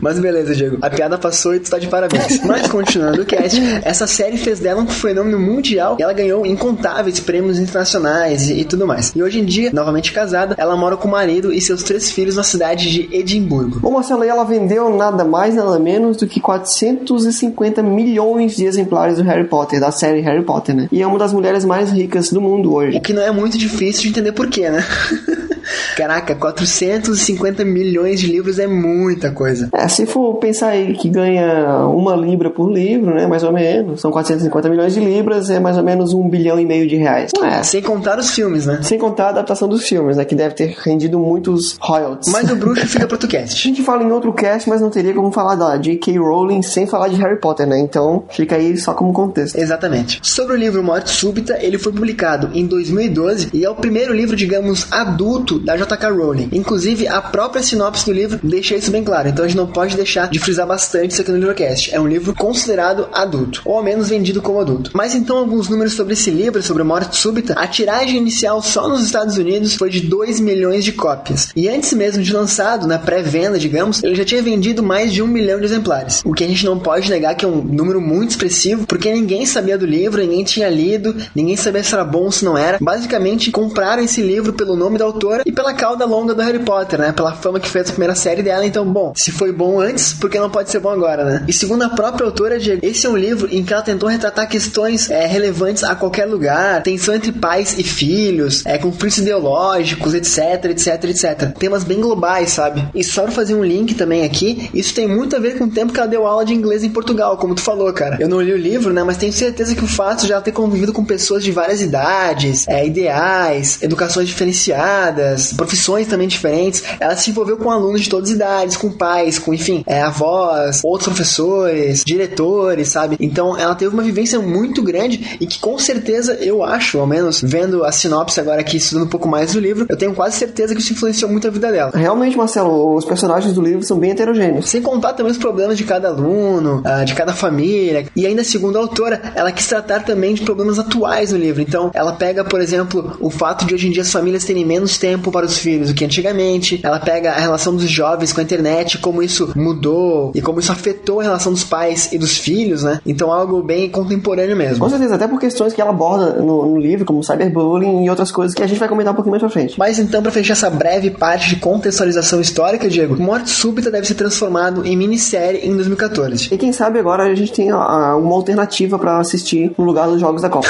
[0.00, 0.78] Mas beleza, Diego.
[0.80, 2.40] A piada passou e tu tá de parabéns.
[2.44, 7.20] Mas continuando o cast, essa série fez dela um fenômeno mundial e ela ganhou incontáveis
[7.20, 9.12] prêmios internacionais e, e tudo mais.
[9.14, 12.36] E hoje em dia, novamente casada, ela mora com o marido e seus três filhos
[12.36, 13.80] na cidade de Edimburgo.
[13.80, 19.22] Bom, Marcelo, ela vendeu nada mais, nada menos do que 450 milhões de exemplares do
[19.22, 20.88] Harry Potter, da série Harry Potter, né?
[20.90, 22.96] E é uma das mulheres mais ricas do mundo hoje.
[22.96, 24.82] O que não é muito difícil de entender porquê, né?
[25.96, 29.68] Caraca, 450 milhões de livros é muita coisa.
[29.72, 34.00] É, se for pensar aí que ganha uma libra por livro, né, mais ou menos,
[34.00, 37.30] são 450 milhões de libras, é mais ou menos um bilhão e meio de reais.
[37.42, 38.80] É, Sem contar os filmes, né?
[38.82, 42.32] sem contar a adaptação dos filmes, né, que deve ter rendido muitos royalties.
[42.32, 43.62] Mas o bruxo fica pro outro A cast.
[43.62, 46.18] gente fala em outro cast, mas não teria como falar da J.K.
[46.18, 47.78] Rowling sem falar de Harry Potter, né?
[47.78, 49.56] Então fica aí só como contexto.
[49.56, 50.18] Exatamente.
[50.22, 54.34] Sobre o livro Morte Súbita, ele foi publicado em 2012 e é o primeiro livro,
[54.34, 56.10] digamos, adulto da J.K.
[56.10, 56.48] Rowling.
[56.52, 59.94] Inclusive, a própria sinopse do livro deixa isso bem claro, então a gente não pode
[59.94, 61.94] deixar de frisar bastante isso aqui no Livrocast.
[61.94, 64.90] É um livro considerado adulto, ou ao menos vendido como adulto.
[64.94, 69.04] Mas então, alguns números sobre esse livro, sobre Morte Súbita, a tiragem inicial só nos
[69.04, 71.48] Estados Unidos foi de 2 milhões de cópias.
[71.56, 75.26] E antes mesmo de lançado, na pré-venda, digamos, ele já tinha vendido mais de um
[75.26, 76.22] milhão de exemplares.
[76.24, 79.44] O que a gente não pode negar que é um número muito expressivo, porque ninguém
[79.44, 82.78] sabia do livro, ninguém tinha lido, ninguém sabia se era bom ou se não era.
[82.80, 87.00] Basicamente, compraram esse livro pelo nome da autora e pela cauda longa do Harry Potter,
[87.00, 87.10] né?
[87.10, 88.64] Pela fama que fez a primeira série dela.
[88.64, 91.44] Então, bom, se foi bom antes, por que não pode ser bom agora, né?
[91.48, 94.48] E segundo a própria autora, Diego, esse é um livro em que ela tentou retratar
[94.48, 100.64] questões é, relevantes a qualquer lugar, tensão entre pais e filhos, é, conflitos ideológicos, etc,
[100.66, 101.58] etc, etc.
[101.58, 102.86] Temas bem globais, sabe?
[102.94, 105.70] E só pra fazer um link também aqui, isso tem muito a ver com o
[105.70, 108.16] tempo que ela deu aula de inglês em Portugal, como tu falou, cara.
[108.20, 109.02] Eu não li o livro, né?
[109.02, 112.66] Mas tenho certeza que o fato de ela ter convivido com pessoas de várias idades,
[112.68, 116.82] é, ideais, educações diferenciadas, profissões também diferentes.
[117.00, 120.80] Ela se envolveu com alunos de todas as idades, com pais, com, enfim, é, avós,
[120.84, 123.16] outros professores, diretores, sabe?
[123.20, 127.40] Então ela teve uma vivência muito grande e que com certeza eu acho, ao menos
[127.42, 130.74] vendo a sinopse agora aqui, estudando um pouco mais do livro, eu tenho quase certeza
[130.74, 131.92] que isso influenciou muito a vida dela.
[131.94, 134.68] Realmente, Marcelo, os personagens do livro são bem heterogêneos.
[134.68, 138.06] Sem contar também os problemas de cada aluno, ah, de cada família.
[138.14, 141.62] E ainda, segundo a autora, ela quis tratar também de problemas atuais no livro.
[141.62, 144.98] Então, ela pega, por exemplo, o fato de hoje em dia as famílias terem menos
[144.98, 146.80] tempo para os filhos do que antigamente.
[146.82, 150.72] Ela pega a relação dos jovens com a internet, como isso mudou e como isso
[150.72, 153.00] afetou a relação dos pais e dos filhos, né?
[153.06, 154.78] Então, algo bem contemporâneo mesmo.
[154.78, 158.30] Com certeza, até por questões que ela aborda no, no livro, como cyberbullying e outras
[158.30, 159.78] coisas que a gente vai comentar um pouquinho mais pra frente.
[159.78, 164.14] Mas então, para fechar essa breve parte de contextualização histórica, Diego, Morte Súbita deve ser
[164.14, 166.48] transformado em minissérie em 2014.
[166.52, 170.42] E quem sabe agora a gente tem uma alternativa pra assistir no lugar dos jogos
[170.42, 170.68] da Copa.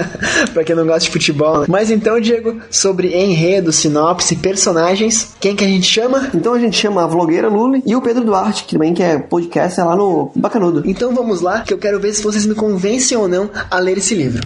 [0.52, 1.60] pra quem não gosta de futebol.
[1.60, 1.66] Né?
[1.68, 6.30] Mas então, Diego, sobre enredo, sinopse, personagens, quem que a gente chama?
[6.34, 9.18] então a gente chama a vlogueira Luli e o Pedro Duarte, que também que é
[9.18, 10.82] podcast é lá no Bacanudo.
[10.84, 13.98] Então vamos lá, que eu quero ver se vocês me convencem ou não a ler
[13.98, 14.42] esse livro.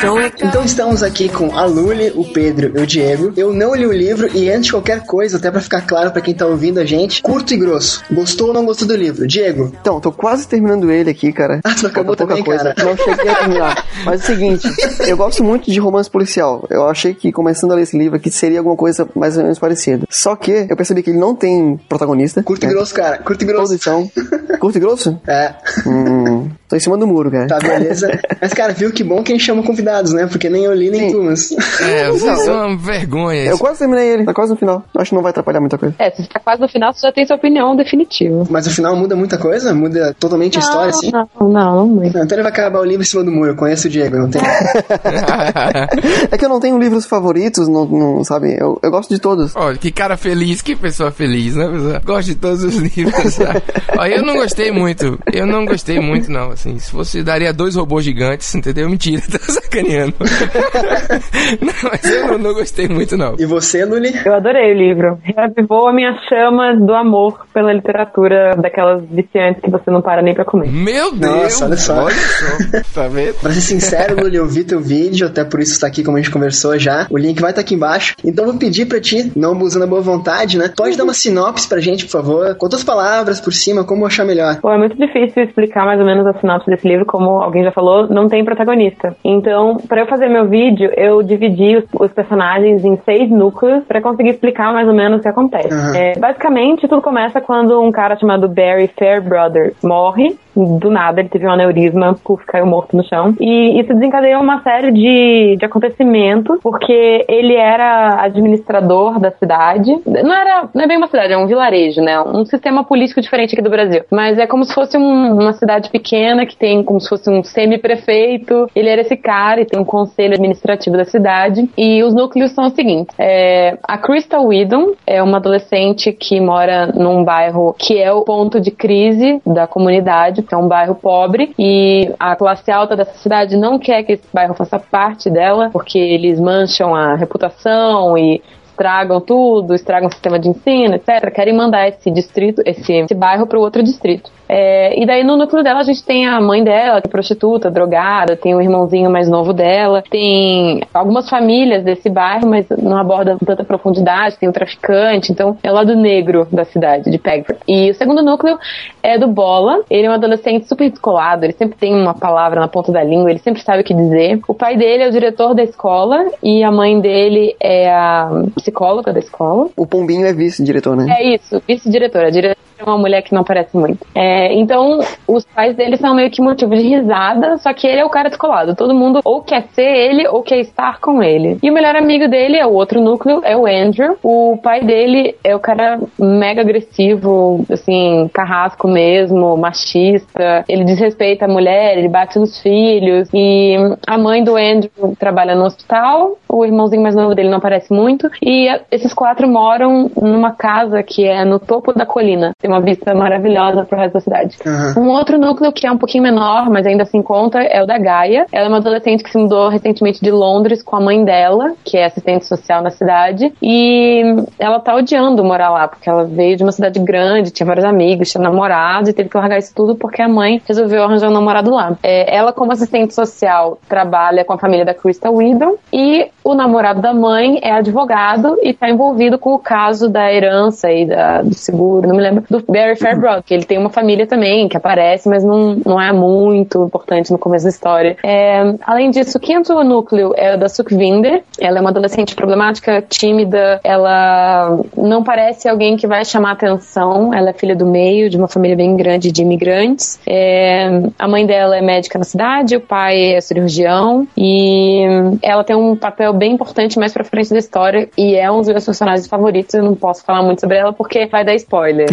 [0.00, 3.32] so Então estamos aqui com a Luli, o Pedro e o Diego.
[3.36, 6.20] Eu não li o livro e antes de qualquer coisa, até pra ficar claro pra
[6.22, 8.02] quem tá ouvindo a gente, curto e grosso.
[8.10, 9.26] Gostou ou não gostou do livro?
[9.26, 9.72] Diego?
[9.80, 11.60] Então, tô quase terminando ele aqui, cara.
[11.64, 12.74] Ah, tu acabou Falta também, cara.
[12.78, 13.86] Não cheguei a terminar.
[14.04, 14.68] Mas é o seguinte,
[15.06, 16.66] eu gosto muito de romance policial.
[16.70, 19.58] Eu achei que começando a ler esse livro aqui seria alguma coisa mais ou menos
[19.58, 20.06] parecida.
[20.08, 22.42] Só que eu percebi que ele não tem protagonista.
[22.42, 22.72] Curto e né?
[22.72, 23.18] grosso, cara.
[23.18, 23.78] Curto e Todos grosso.
[23.78, 24.10] são.
[24.58, 25.20] Curto e grosso?
[25.26, 25.54] É,
[25.86, 27.46] Hum, tô em cima do muro, cara.
[27.46, 28.08] tá, beleza.
[28.40, 30.19] Mas, cara, viu que bom que a gente chama convidados, né?
[30.26, 31.12] Porque nem eu li, nem Sim.
[31.12, 31.52] tu, mas...
[31.80, 33.44] É, vocês são uma vergonha.
[33.44, 34.84] Eu quase terminei ele, tá quase no final.
[34.96, 35.94] Acho que não vai atrapalhar muita coisa.
[35.98, 38.44] É, se você tá quase no final, você já tem sua opinião definitiva.
[38.50, 39.74] Mas o final muda muita coisa?
[39.74, 41.10] Muda totalmente a história, assim?
[41.10, 42.16] Não, não, não muito.
[42.16, 43.50] Não, então ele vai acabar o livro em cima do muro.
[43.52, 44.40] Eu conheço o Diego, não tem?
[46.30, 48.56] É que eu não tenho livros favoritos, não, não sabe?
[48.58, 49.54] Eu, eu gosto de todos.
[49.56, 52.00] Olha, que cara feliz, que pessoa feliz, né, pessoal?
[52.04, 53.34] Gosto de todos os livros.
[53.34, 53.62] sabe?
[53.98, 55.18] Olha, eu não gostei muito.
[55.32, 56.50] Eu não gostei muito, não.
[56.50, 58.88] Assim, se fosse, daria dois robôs gigantes, entendeu?
[58.88, 60.09] Mentira, tá sacaneando.
[61.60, 63.36] não, mas eu não, não gostei muito, não.
[63.38, 64.12] E você, Luli?
[64.24, 65.18] Eu adorei o livro.
[65.22, 70.34] Reavivou a minha chama do amor pela literatura daquelas viciantes que você não para nem
[70.34, 70.70] pra comer.
[70.70, 71.60] Meu Deus!
[71.60, 72.10] Nossa, olha só.
[72.10, 72.80] só.
[72.94, 73.34] Tá vendo?
[73.34, 76.20] Pra ser sincero, Luli, eu vi teu vídeo, até por isso tá aqui como a
[76.20, 77.06] gente conversou já.
[77.10, 78.14] O link vai estar aqui embaixo.
[78.24, 80.72] Então eu vou pedir pra ti, não abusando da boa vontade, né?
[80.76, 82.54] Pode dar uma sinopse pra gente, por favor.
[82.56, 84.60] Com outras palavras por cima, como achar melhor.
[84.60, 87.72] Pô, é muito difícil explicar mais ou menos a sinopse desse livro, como alguém já
[87.72, 89.16] falou, não tem protagonista.
[89.24, 94.00] Então, pra eu fazer meu vídeo, eu dividi os, os personagens em seis núcleos pra
[94.00, 95.72] conseguir explicar mais ou menos o que acontece.
[95.72, 95.96] Aham.
[95.96, 100.38] É, basicamente, tudo começa quando um cara chamado Barry Fairbrother morre.
[100.56, 103.34] Do nada, ele teve um aneurisma, puf, caiu morto no chão.
[103.40, 109.90] E isso desencadeou uma série de, de acontecimentos, porque ele era administrador da cidade.
[110.06, 112.20] Não era, não é bem uma cidade, é um vilarejo, né?
[112.20, 114.02] Um sistema político diferente aqui do Brasil.
[114.10, 117.42] Mas é como se fosse um- uma cidade pequena que tem como se fosse um
[117.42, 118.68] semi-prefeito.
[118.74, 121.68] Ele era esse cara e tem um conselho administrativo da cidade.
[121.76, 126.86] E os núcleos são os seguintes: é, a Crystal Whedon é uma adolescente que mora
[126.86, 131.54] num bairro que é o ponto de crise da comunidade, que é um bairro pobre,
[131.58, 135.98] e a classe alta dessa cidade não quer que esse bairro faça parte dela, porque
[135.98, 141.30] eles mancham a reputação e estragam tudo, estragam o sistema de ensino, etc.
[141.34, 144.30] Querem mandar esse distrito, esse, esse bairro para o outro distrito.
[144.52, 147.70] É, e daí no núcleo dela a gente tem a mãe dela, que é prostituta,
[147.70, 153.36] drogada, tem o irmãozinho mais novo dela, tem algumas famílias desse bairro, mas não aborda
[153.38, 157.60] com tanta profundidade, tem o traficante, então é o lado negro da cidade, de Pegford.
[157.68, 158.58] E o segundo núcleo
[159.04, 162.66] é do Bola, ele é um adolescente super descolado, ele sempre tem uma palavra na
[162.66, 164.40] ponta da língua, ele sempre sabe o que dizer.
[164.48, 169.12] O pai dele é o diretor da escola e a mãe dele é a psicóloga
[169.12, 169.68] da escola.
[169.76, 171.06] O Pombinho é vice-diretor, né?
[171.20, 172.26] É isso, vice-diretora.
[172.26, 174.06] A diretora é uma mulher que não parece muito.
[174.14, 178.04] É, então, os pais dele são meio que motivo de risada, só que ele é
[178.04, 178.74] o cara descolado.
[178.74, 181.58] Todo mundo ou quer ser ele ou quer estar com ele.
[181.62, 184.16] E o melhor amigo dele é o outro núcleo, é o Andrew.
[184.22, 190.64] O pai dele é o cara mega agressivo, assim, carrasco mesmo, machista.
[190.68, 193.28] Ele desrespeita a mulher, ele bate nos filhos.
[193.34, 193.76] E
[194.06, 198.30] a mãe do Andrew trabalha no hospital, o irmãozinho mais novo dele não aparece muito.
[198.42, 202.52] E esses quatro moram numa casa que é no topo da colina.
[202.58, 204.29] Tem tem uma vista maravilhosa pro resto da cidade.
[204.66, 204.94] Aham.
[204.96, 207.98] Um outro núcleo que é um pouquinho menor, mas ainda assim conta, é o da
[207.98, 208.46] Gaia.
[208.52, 211.96] Ela é uma adolescente que se mudou recentemente de Londres com a mãe dela, que
[211.96, 214.22] é assistente social na cidade, e
[214.58, 218.30] ela tá odiando morar lá, porque ela veio de uma cidade grande, tinha vários amigos,
[218.30, 221.70] tinha namorado, e teve que largar isso tudo porque a mãe resolveu arranjar um namorado
[221.70, 221.96] lá.
[222.02, 227.00] É, ela, como assistente social, trabalha com a família da Crystal Whedon, e o namorado
[227.00, 231.54] da mãe é advogado e tá envolvido com o caso da herança e da, do
[231.54, 235.28] seguro, não me lembro, do Barry Fairbrother, que ele tem uma família também que aparece,
[235.28, 238.16] mas não, não é muito importante no começo da história.
[238.24, 241.42] É, além disso, o quinto núcleo é o da Sukhvinder.
[241.58, 247.34] Ela é uma adolescente problemática, tímida, ela não parece alguém que vai chamar atenção.
[247.34, 250.18] Ela é filha do meio, de uma família bem grande de imigrantes.
[250.26, 255.02] É, a mãe dela é médica na cidade, o pai é cirurgião e
[255.42, 258.68] ela tem um papel bem importante mais pra frente da história e é um dos
[258.68, 259.74] meus personagens favoritos.
[259.74, 262.08] Eu não posso falar muito sobre ela porque vai dar spoiler.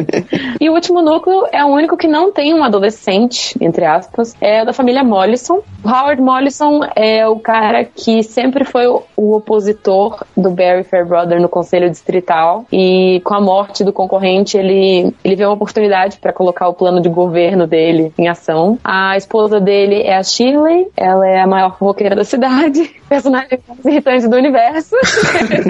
[0.60, 4.64] e o último núcleo é o único que não tem um adolescente, entre aspas, é
[4.64, 5.60] da família Mollison.
[5.84, 11.48] Howard Mollison é o cara que sempre foi o, o opositor do Barry Fairbrother no
[11.48, 16.68] conselho distrital e com a morte do concorrente ele, ele vê uma oportunidade para colocar
[16.68, 18.78] o plano de governo dele em ação.
[18.82, 23.84] A esposa dele é a Shirley, ela é a maior fofoqueira da cidade, personagem mais
[23.84, 24.96] irritante do universo.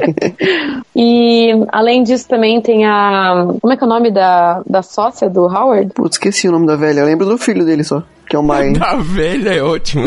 [0.96, 3.46] e além disso também tem a.
[3.60, 5.92] Como é que é o nome da, da sócia do Howard?
[5.94, 7.00] Putz, esqueci o nome da velha.
[7.00, 8.02] Eu lembro do filho dele só.
[8.28, 8.72] Que é o Mai.
[8.72, 10.04] Da velha é ótimo.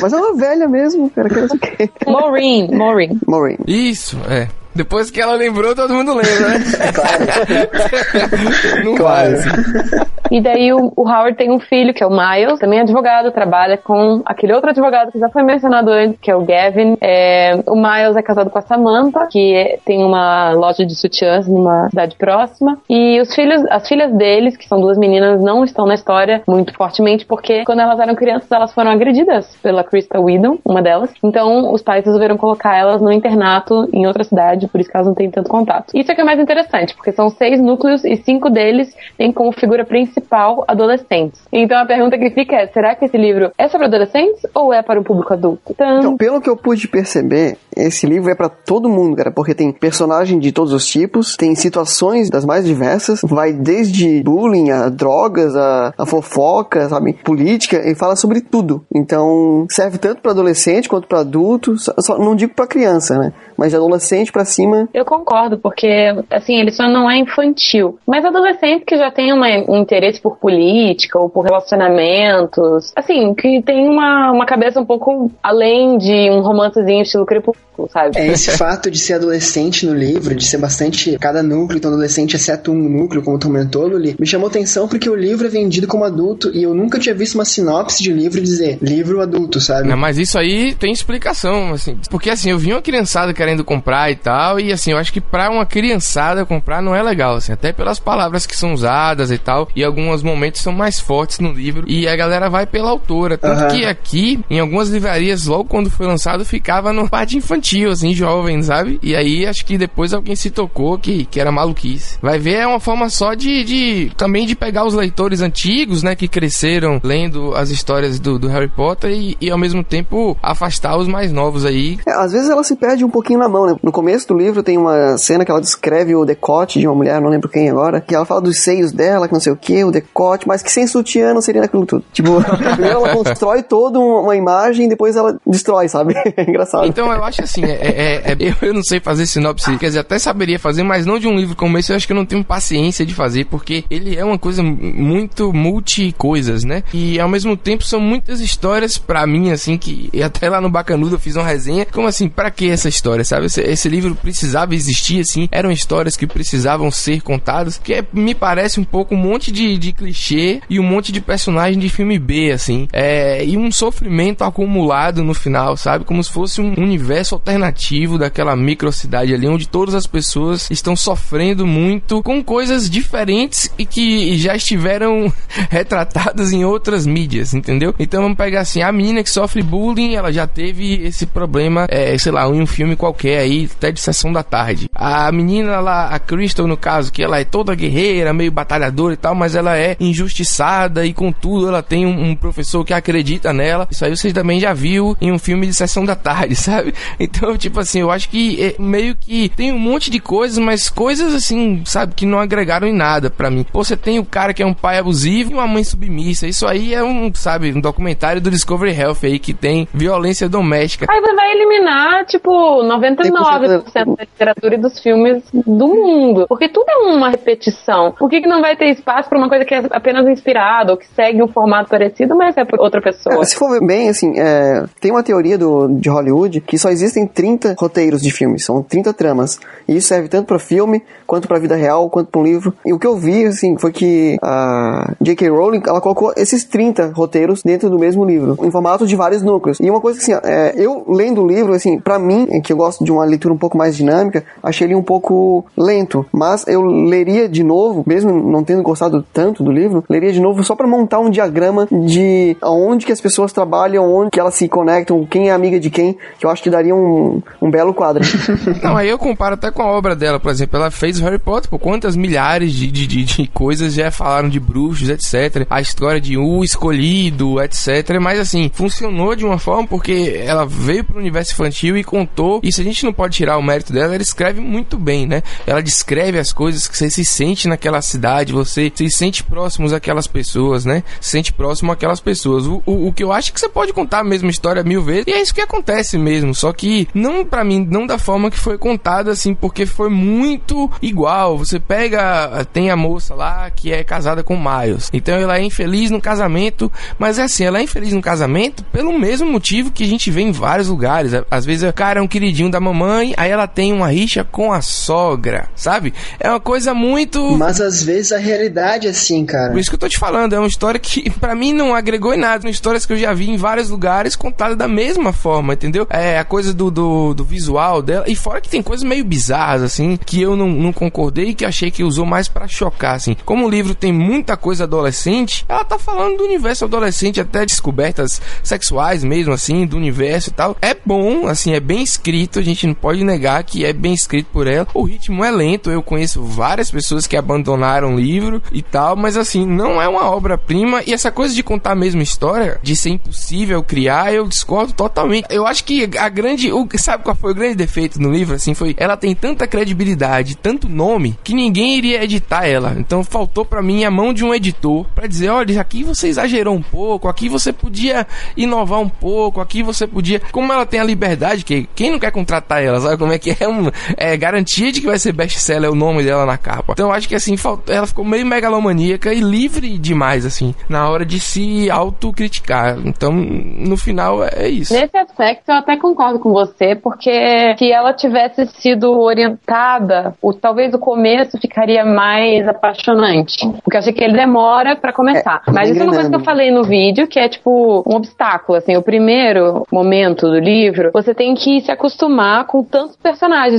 [0.00, 1.28] Mas é uma velha mesmo, cara.
[1.28, 1.90] Que não sei o quê.
[2.06, 2.70] Maureen.
[2.74, 3.18] Maureen.
[3.26, 3.58] Maureen.
[3.66, 4.48] Isso, é.
[4.74, 6.58] Depois que ela lembrou, todo mundo lembra, né?
[8.84, 9.30] Não Claro.
[9.30, 10.12] vai, assim.
[10.30, 13.30] E daí o, o Howard tem um filho, que é o Miles, também é advogado,
[13.32, 16.96] trabalha com aquele outro advogado que já foi mencionado antes, que é o Gavin.
[17.02, 21.46] É, o Miles é casado com a Samantha, que é- tem uma loja de sutiãs
[21.46, 22.78] numa cidade próxima.
[22.88, 26.72] E os filhos, as filhas deles, que são duas meninas, não estão na história muito
[26.74, 31.10] fortemente, porque quando elas eram crianças, elas foram agredidas pela Krista Whedon, uma delas.
[31.22, 35.06] Então, os pais resolveram colocar elas no internato em outra cidade, por isso que elas
[35.06, 35.92] não têm tanto contato.
[35.94, 39.52] Isso é que é mais interessante, porque são seis núcleos e cinco deles têm como
[39.52, 41.40] figura principal adolescentes.
[41.52, 44.82] Então a pergunta que fica é: será que esse livro é sobre adolescentes ou é
[44.82, 45.62] para o público adulto?
[45.70, 49.54] Então, Então, pelo que eu pude perceber, esse livro é pra todo mundo, cara, porque
[49.54, 54.88] tem personagem de todos os tipos, tem situações das mais diversas, vai desde bullying a
[54.88, 58.84] drogas, a, a fofoca, sabe, política, e fala sobre tudo.
[58.94, 63.32] Então, serve tanto pra adolescente quanto pra adulto, só, só- não digo pra criança, né?
[63.56, 65.88] Mas de adolescente pra cima, Eu concordo, porque,
[66.30, 67.98] assim, ele só não é infantil.
[68.06, 73.62] Mas adolescente que já tem uma- um interesse por política ou por relacionamentos, assim, que
[73.62, 78.18] tem uma, uma cabeça um pouco além de um romancezinho estilo crepúsculo, sabe?
[78.18, 81.16] É esse fato de ser adolescente no livro, de ser bastante.
[81.18, 85.08] Cada núcleo, então adolescente, exceto um núcleo, como tu comentou, Luli, me chamou atenção porque
[85.08, 88.40] o livro é vendido como adulto e eu nunca tinha visto uma sinopse de livro
[88.40, 89.88] dizer livro adulto, sabe?
[89.88, 91.98] Não, mas isso aí tem explicação, assim.
[92.10, 95.20] Porque assim, eu vi uma criançada querendo comprar e tal, e assim, eu acho que
[95.20, 99.38] pra uma criançada comprar não é legal, assim, até pelas palavras que são usadas e
[99.38, 103.38] tal, e alguns momentos são mais fortes no livro, e a galera vai pela autora.
[103.38, 103.68] Tanto Aham.
[103.68, 108.62] que aqui, em algumas livrarias, logo quando foi lançado, ficava no parte infantil, assim, jovem,
[108.62, 108.98] sabe?
[109.02, 112.18] E aí acho que depois alguém se tocou que, que era maluquice.
[112.20, 116.14] Vai ver, é uma forma só de, de também de pegar os leitores antigos, né,
[116.14, 120.96] que cresceram lendo as histórias do, do Harry Potter e, e ao mesmo tempo afastar
[120.96, 121.98] os mais novos aí.
[122.06, 123.76] É, às vezes ela se perde um pouquinho na mão, né?
[123.82, 127.20] No começo do livro tem uma cena que ela descreve o decote de uma mulher,
[127.20, 129.84] não lembro quem agora, que ela fala dos seios dela, que não sei o que,
[129.84, 132.04] o decote, mas que sem sutiã não seria naquilo tudo.
[132.12, 132.42] Tipo,
[132.74, 136.14] primeiro ela constrói toda uma imagem, depois ela destrói, sabe?
[136.34, 136.86] É engraçado.
[136.86, 140.18] Então eu acho assim, é, é- é- eu, não sei fazer sinopse, quer dizer, até
[140.18, 142.42] saberia fazer, mas não de um livro como esse, eu acho que eu não tenho
[142.42, 146.82] paciência de fazer, porque ele é uma coisa muito multi-coisas, né?
[146.92, 150.70] E ao mesmo tempo são muitas histórias pra mim, assim, que e até lá no
[150.70, 153.46] Bacanudo eu fiz uma resenha, como assim, pra que essa história, sabe?
[153.46, 158.34] Esse, esse livro precisava existir, assim, eram histórias que precisavam ser contadas, que é- me
[158.34, 162.18] parece um pouco um monte de, de clichê e um monte de personagem de filme
[162.18, 166.04] B, assim, é, e um sofrimento acumulado no final, sabe?
[166.04, 171.66] Como se fosse um universo alternativo daquela microcidade ali, onde todas as pessoas estão sofrendo
[171.66, 175.32] muito com coisas diferentes e que já estiveram
[175.68, 177.94] retratadas em outras mídias, entendeu?
[177.98, 182.16] Então vamos pegar assim, a menina que sofre bullying, ela já teve esse problema, é,
[182.18, 184.88] sei lá, em um filme qualquer aí, até de Sessão da Tarde.
[184.94, 189.16] A menina lá, a Crystal no caso, que ela é toda guerreira, meio batalhadora e
[189.16, 193.86] tal, mas ela é injustiçada e contudo ela tem um, um professor que acredita nela.
[193.90, 196.94] Isso aí você também já viu em um filme de Sessão da Tarde, sabe?
[197.18, 200.88] Então, tipo assim, eu acho que é, meio que tem um monte de coisas, mas
[200.88, 203.64] coisas assim, sabe, que não agregaram em nada pra mim.
[203.64, 206.46] Pô, você tem o cara que é um pai abusivo e uma mãe submissa.
[206.46, 211.06] Isso aí é um, sabe, um documentário do Discovery Health aí que tem violência doméstica.
[211.08, 212.50] Aí você vai eliminar, tipo,
[212.82, 216.46] 99% da literatura e dos filmes do mundo.
[216.48, 218.12] Porque tudo é uma repetição.
[218.12, 220.98] Por que, que não vai ter espaço pra uma coisa que é apenas inspirada ou
[220.98, 223.42] que segue um formato parecido, mas é por outra pessoa?
[223.42, 227.26] É, se for bem, assim, é, tem uma teoria do, de Hollywood que só existem
[227.26, 229.58] 30 roteiros de filmes, são 30 tramas.
[229.88, 232.74] E isso serve tanto pra filme, quanto pra vida real, quanto pra um livro.
[232.84, 235.48] E o que eu vi, assim, foi que a J.K.
[235.48, 239.78] Rowling, ela colocou esses 30 roteiros dentro do mesmo livro, em formato de vários núcleos.
[239.80, 242.72] E uma coisa que, assim, é, eu lendo o livro, assim, pra mim, é que
[242.72, 246.24] eu gosto de uma leitura um pouco mais dinâmica, achei ele um pouco lento.
[246.32, 250.62] Mas eu leria de novo, mesmo não tendo gostado tanto do livro, leria de novo
[250.64, 254.68] só pra montar um diagrama de aonde que as pessoas trabalham, onde que elas se
[254.68, 258.22] conectam, quem é amiga de quem, que eu acho que daria um, um belo quadro.
[258.82, 261.70] Não, aí eu comparo até com a obra dela, por exemplo, ela fez Harry Potter,
[261.70, 265.66] por quantas milhares de, de, de, de coisas já falaram de bruxos, etc.
[265.68, 268.18] A história de o escolhido, etc.
[268.20, 272.60] Mas assim, funcionou de uma forma porque ela veio pro universo infantil e contou.
[272.62, 275.42] E se a gente não pode tirar o mérito dela, ela escreve muito bem, né?
[275.66, 280.26] Ela descreve as coisas que você se sente naquela cidade, você se sente próximos àquelas
[280.26, 281.02] pessoas, né?
[281.20, 282.66] Se sente próximo àquelas pessoas.
[282.66, 285.02] O, o, o que eu acho é que você pode contar a mesma história mil
[285.02, 286.54] vezes, e é isso que acontece mesmo.
[286.54, 290.90] Só que não para mim, não da forma que foi contada, assim, porque foi muito
[291.00, 291.56] igual.
[291.56, 295.08] Você pega, tem a moça lá que é casada com o Miles.
[295.12, 299.18] Então ela é infeliz no casamento, mas é assim, ela é infeliz no casamento pelo
[299.18, 301.32] mesmo motivo que a gente vê em vários lugares.
[301.50, 304.72] Às vezes o cara é um queridinho da mamãe, aí ela tem uma rixa com
[304.72, 306.12] a sogra, sabe?
[306.38, 307.56] É uma coisa muito.
[307.56, 309.70] Mas às vezes a realidade é assim, cara.
[309.70, 312.34] Por isso que eu tô te falando, é uma história que pra mim não agregou
[312.34, 312.62] em nada.
[312.62, 316.06] São histórias que eu já vi em vários lugares contadas da mesma forma, entendeu?
[316.10, 318.24] É a coisa do, do, do visual dela.
[318.28, 321.64] E fora que tem coisas meio bizarras, assim, que eu não, não concordei e que
[321.64, 323.36] achei que usou mais pra chocar, assim.
[323.44, 328.40] Como o livro tem muita coisa adolescente, ela tá falando do universo adolescente, até descobertas
[328.62, 330.76] sexuais mesmo, assim, do universo e tal.
[330.80, 334.46] É bom, assim, é bem escrito, a gente não pode negar que é bem escrito
[334.52, 334.86] por ela.
[334.94, 339.36] O ritmo é lento, eu conheço várias pessoas que abandonaram o livro e tal, mas
[339.36, 341.02] assim, não é uma obra-prima.
[341.04, 345.46] E essa coisa de contar a mesma história, de ser impossível criar, eu discordo totalmente.
[345.50, 346.72] Eu acho que a grande.
[346.72, 348.54] O, sabe qual foi o grande defeito no livro?
[348.54, 348.94] Assim, foi.
[348.96, 352.94] Ela tem tanta credibilidade, tanto nome, que ninguém iria editar ela.
[352.98, 356.74] Então faltou para mim a mão de um editor para dizer: olha, aqui você exagerou
[356.74, 360.40] um pouco, aqui você podia inovar um pouco, aqui você podia.
[360.52, 363.56] Como ela tem a liberdade, que quem não quer contratar ela, sabe como é que
[363.62, 363.68] é?
[363.68, 366.92] Um, é garantia de que vai ser best-seller o nome dela na capa.
[366.92, 371.08] Então eu acho que assim, faltou, ela ficou meio megalomaníaca e livre demais, assim, na
[371.08, 372.98] hora de se autocriticar.
[373.04, 374.92] Então, no final, é isso.
[374.94, 380.94] Nesse aspecto, eu até concordo com você, porque se ela tivesse sido orientada, o, talvez
[380.94, 383.66] o começo ficaria mais apaixonante.
[383.82, 385.62] Porque eu achei que ele demora pra começar.
[385.66, 388.16] É, Mas isso é uma coisa que eu falei no vídeo, que é tipo um
[388.16, 388.78] obstáculo.
[388.78, 393.31] Assim, o primeiro momento do livro, você tem que se acostumar com tantos personagens,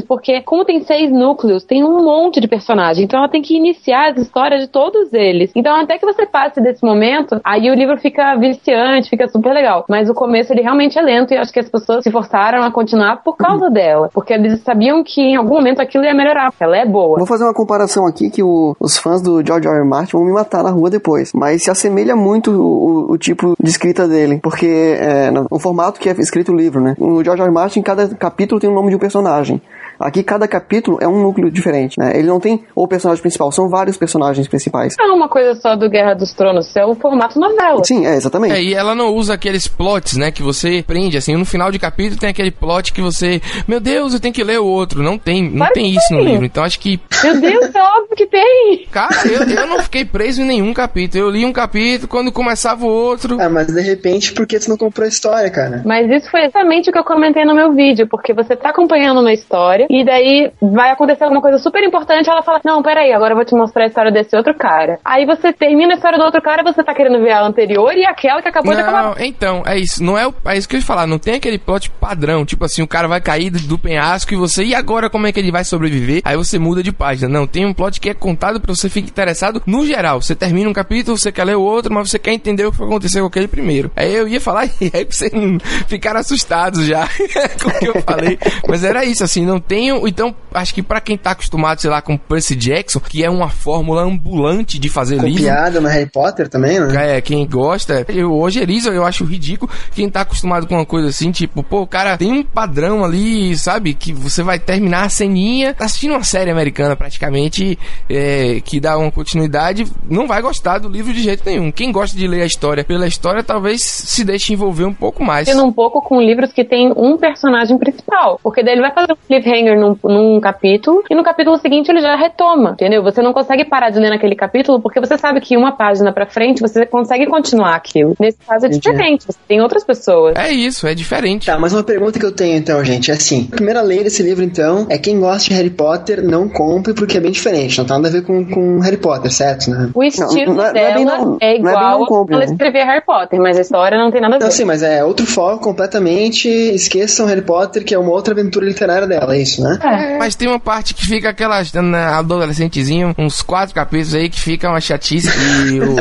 [0.04, 3.04] porque como tem seis núcleos, tem um monte de personagens.
[3.04, 5.52] Então ela tem que iniciar as histórias de todos eles.
[5.56, 9.86] Então até que você passe desse momento, aí o livro fica viciante, fica super legal.
[9.90, 12.72] Mas o começo ele realmente é lento e acho que as pessoas se forçaram a
[12.72, 14.10] continuar por causa dela.
[14.14, 17.18] Porque eles sabiam que em algum momento aquilo ia melhorar, porque ela é boa.
[17.18, 19.78] Vou fazer uma comparação aqui que o- os fãs do George R.
[19.78, 19.86] R.
[19.88, 21.32] Martin vão me matar na rua depois.
[21.34, 24.40] Mas se assemelha muito o, o tipo de escrita dele.
[24.42, 24.66] Porque
[25.00, 26.96] é no, o formato que é escrito o livro, né?
[27.00, 27.48] O George R.
[27.50, 27.52] R.
[27.54, 29.43] Martin, cada capítulo tem o nome de um personagem.
[29.44, 29.62] reciclagem
[30.00, 32.12] Aqui cada capítulo é um núcleo diferente, né?
[32.16, 34.96] Ele não tem o personagem principal, são vários personagens principais.
[34.98, 37.84] Não é uma coisa só do Guerra dos Tronos, é o formato novela.
[37.84, 38.56] Sim, é, exatamente.
[38.56, 41.80] É, e ela não usa aqueles plots, né, que você prende, assim, no final de
[41.80, 45.02] capítulo tem aquele plot que você, meu Deus, eu tenho que ler o outro.
[45.04, 46.46] Não tem, não tem isso no livro.
[46.46, 48.88] Então acho que, Meu Deus, é óbvio que tem!
[48.92, 51.24] cara, eu, eu não fiquei preso em nenhum capítulo.
[51.24, 53.38] Eu li um capítulo, quando começava o outro.
[53.40, 55.82] Ah, mas de repente, por que tu não comprou a história, cara?
[55.86, 59.20] Mas isso foi exatamente o que eu comentei no meu vídeo, porque você tá acompanhando
[59.20, 63.34] uma história e daí vai acontecer alguma coisa super importante, ela fala: Não, peraí, agora
[63.34, 65.00] eu vou te mostrar a história desse outro cara.
[65.04, 68.06] Aí você termina a história do outro cara você tá querendo ver a anterior e
[68.06, 69.04] aquela que acabou de acabar.
[69.04, 70.04] Não, então, é isso.
[70.04, 71.06] Não é, o, é isso que eu ia falar.
[71.06, 72.46] Não tem aquele plot padrão.
[72.46, 74.64] Tipo assim, o cara vai cair do, penhasco e você.
[74.64, 76.22] E agora como é que ele vai sobreviver?
[76.24, 77.28] Aí você muda de página.
[77.28, 80.22] Não, tem um plot que é contado pra você ficar interessado no geral.
[80.22, 82.84] Você termina um capítulo, você quer ler o outro, mas você quer entender o que
[82.84, 83.92] aconteceu com aquele primeiro.
[83.96, 87.08] Aí eu ia falar e aí vocês não ficaram assustados já
[87.62, 88.40] com o que eu falei.
[88.68, 92.00] Mas era isso, assim, não tenho, então, acho que pra quem tá acostumado, sei lá,
[92.00, 95.40] com Percy Jackson, que é uma fórmula ambulante de fazer livro.
[95.40, 97.18] Copiada no Harry Potter também, né?
[97.18, 101.08] É, quem gosta, eu hoje Elisa, eu acho ridículo quem tá acostumado com uma coisa
[101.08, 105.10] assim, tipo, pô, o cara tem um padrão ali, sabe, que você vai terminar a
[105.10, 110.78] ceninha, tá assistindo uma série americana praticamente, é, que dá uma continuidade, não vai gostar
[110.78, 111.72] do livro de jeito nenhum.
[111.72, 115.48] Quem gosta de ler a história pela história, talvez se deixe envolver um pouco mais.
[115.48, 118.40] Tendo um pouco com livros que tem um personagem principal.
[118.44, 122.02] Porque daí ele vai fazer um cliffhanger num, num capítulo e no capítulo seguinte ele
[122.02, 123.04] já retoma, entendeu?
[123.04, 126.26] Você não consegue parar de ler naquele capítulo porque você sabe que uma página pra
[126.26, 128.16] frente você consegue continuar aquilo.
[128.20, 130.36] Nesse caso é diferente, você tem outras pessoas.
[130.36, 131.46] É isso, é diferente.
[131.46, 134.22] Tá, mas uma pergunta que eu tenho então, gente, é assim: a primeira lei desse
[134.24, 137.86] livro, então, é quem gosta de Harry Potter não compre porque é bem diferente, não
[137.86, 139.70] tem nada a ver com, com Harry Potter, certo?
[139.70, 139.90] Né?
[139.94, 142.46] O estilo não é- não é bem não- é não é igual não compre, ela
[142.46, 142.52] né?
[142.52, 144.46] escrever Harry Potter, mas a história não tem nada a ver.
[144.46, 146.48] Não, sim, mas é outro foco completamente.
[146.50, 150.18] Esqueçam Harry Potter, que é uma outra aventura literária dela, é isso, né?
[150.20, 154.70] Mas tem uma parte que fica aquelas na adolescentezinho, uns quatro capítulos aí que fica
[154.70, 155.30] uma chatice
[155.70, 155.96] e o